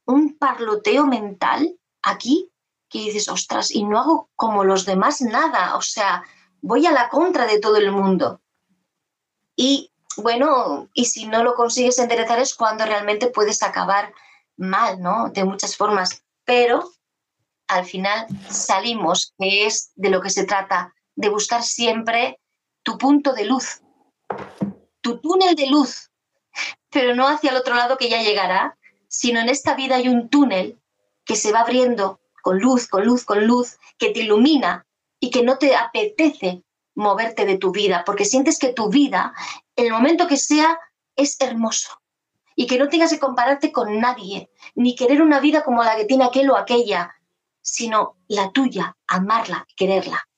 [0.05, 2.52] un parloteo mental aquí
[2.93, 6.23] que dices, ostras, y no hago como los demás nada, o sea,
[6.61, 8.41] voy a la contra de todo el mundo.
[9.57, 14.13] Y bueno, y si no lo consigues enderezar es cuando realmente puedes acabar
[14.57, 15.31] mal, ¿no?
[15.31, 16.91] De muchas formas, pero
[17.67, 22.39] al final salimos, que es de lo que se trata, de buscar siempre
[22.83, 23.81] tu punto de luz,
[25.01, 26.11] tu túnel de luz,
[26.91, 28.77] pero no hacia el otro lado que ya llegará,
[29.09, 30.79] sino en esta vida hay un túnel
[31.25, 34.87] que se va abriendo con luz, con luz, con luz, que te ilumina
[35.19, 36.63] y que no te apetece
[36.95, 39.33] moverte de tu vida, porque sientes que tu vida,
[39.77, 40.79] el momento que sea,
[41.17, 41.91] es hermoso.
[42.55, 46.05] Y que no tengas que compararte con nadie, ni querer una vida como la que
[46.05, 47.15] tiene aquel o aquella,
[47.63, 50.29] sino la tuya, amarla, quererla.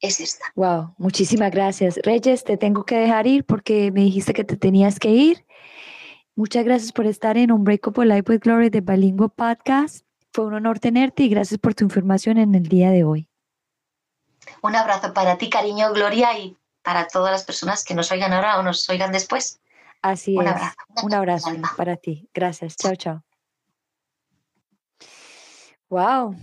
[0.00, 0.44] Es esta.
[0.54, 1.98] Wow, muchísimas gracias.
[2.04, 5.46] Reyes, te tengo que dejar ir porque me dijiste que te tenías que ir.
[6.36, 10.04] Muchas gracias por estar en Unbreakable Life with Glory de Bilingual Podcast.
[10.34, 13.28] Fue un honor tenerte y gracias por tu información en el día de hoy.
[14.62, 18.58] Un abrazo para ti, cariño, Gloria, y para todas las personas que nos oigan ahora
[18.58, 19.60] o nos oigan después.
[20.02, 20.50] Así un es.
[20.50, 20.74] Abrazo.
[21.04, 22.28] Un abrazo para ti.
[22.34, 22.76] Gracias.
[22.76, 23.22] Chao, chao.
[25.88, 26.34] Wow,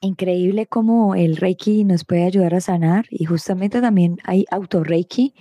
[0.00, 5.34] increíble cómo el Reiki nos puede ayudar a sanar y justamente también hay auto Reiki,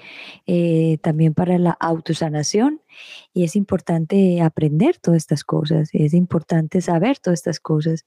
[0.45, 2.81] eh, también para la autosanación
[3.33, 8.05] y es importante aprender todas estas cosas, es importante saber todas estas cosas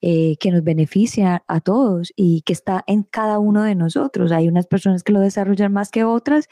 [0.00, 4.32] eh, que nos benefician a todos y que está en cada uno de nosotros.
[4.32, 6.48] Hay unas personas que lo desarrollan más que otras,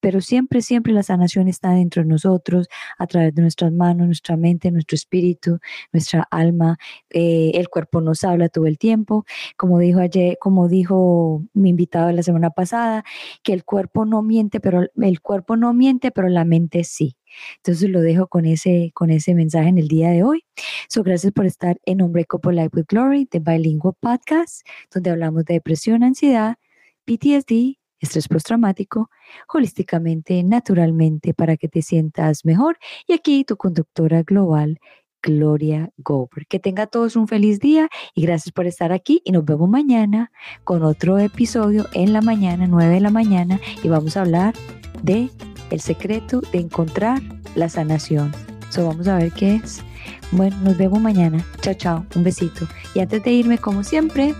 [0.00, 2.68] pero siempre, siempre la sanación está dentro de nosotros,
[2.98, 5.58] a través de nuestras manos, nuestra mente, nuestro espíritu,
[5.92, 6.76] nuestra alma.
[7.10, 9.24] Eh, el cuerpo nos habla todo el tiempo.
[9.56, 13.04] Como dijo ayer, como dijo mi invitado la semana pasada,
[13.42, 17.16] que el cuerpo no miente, pero el cuerpo no miente, pero la mente sí.
[17.56, 20.44] Entonces lo dejo con ese, con ese mensaje en el día de hoy.
[20.88, 25.54] So, gracias por estar en Unbreakable Life with Glory, de Bilingual Podcast, donde hablamos de
[25.54, 26.56] depresión, ansiedad,
[27.04, 29.10] PTSD, estrés postraumático,
[29.52, 32.78] holísticamente, naturalmente, para que te sientas mejor.
[33.06, 34.78] Y aquí tu conductora global,
[35.22, 36.46] Gloria Gober.
[36.48, 40.32] Que tenga todos un feliz día y gracias por estar aquí y nos vemos mañana
[40.64, 44.54] con otro episodio en la mañana, 9 de la mañana y vamos a hablar
[45.02, 45.30] de
[45.70, 47.20] el secreto de encontrar
[47.54, 48.32] la sanación.
[48.70, 49.82] So, vamos a ver qué es.
[50.30, 51.44] Bueno, nos vemos mañana.
[51.60, 52.06] Chao, chao.
[52.14, 52.66] Un besito.
[52.94, 54.34] Y antes de irme, como siempre,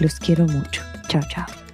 [0.00, 0.82] los quiero mucho.
[1.08, 1.65] Chao, chao.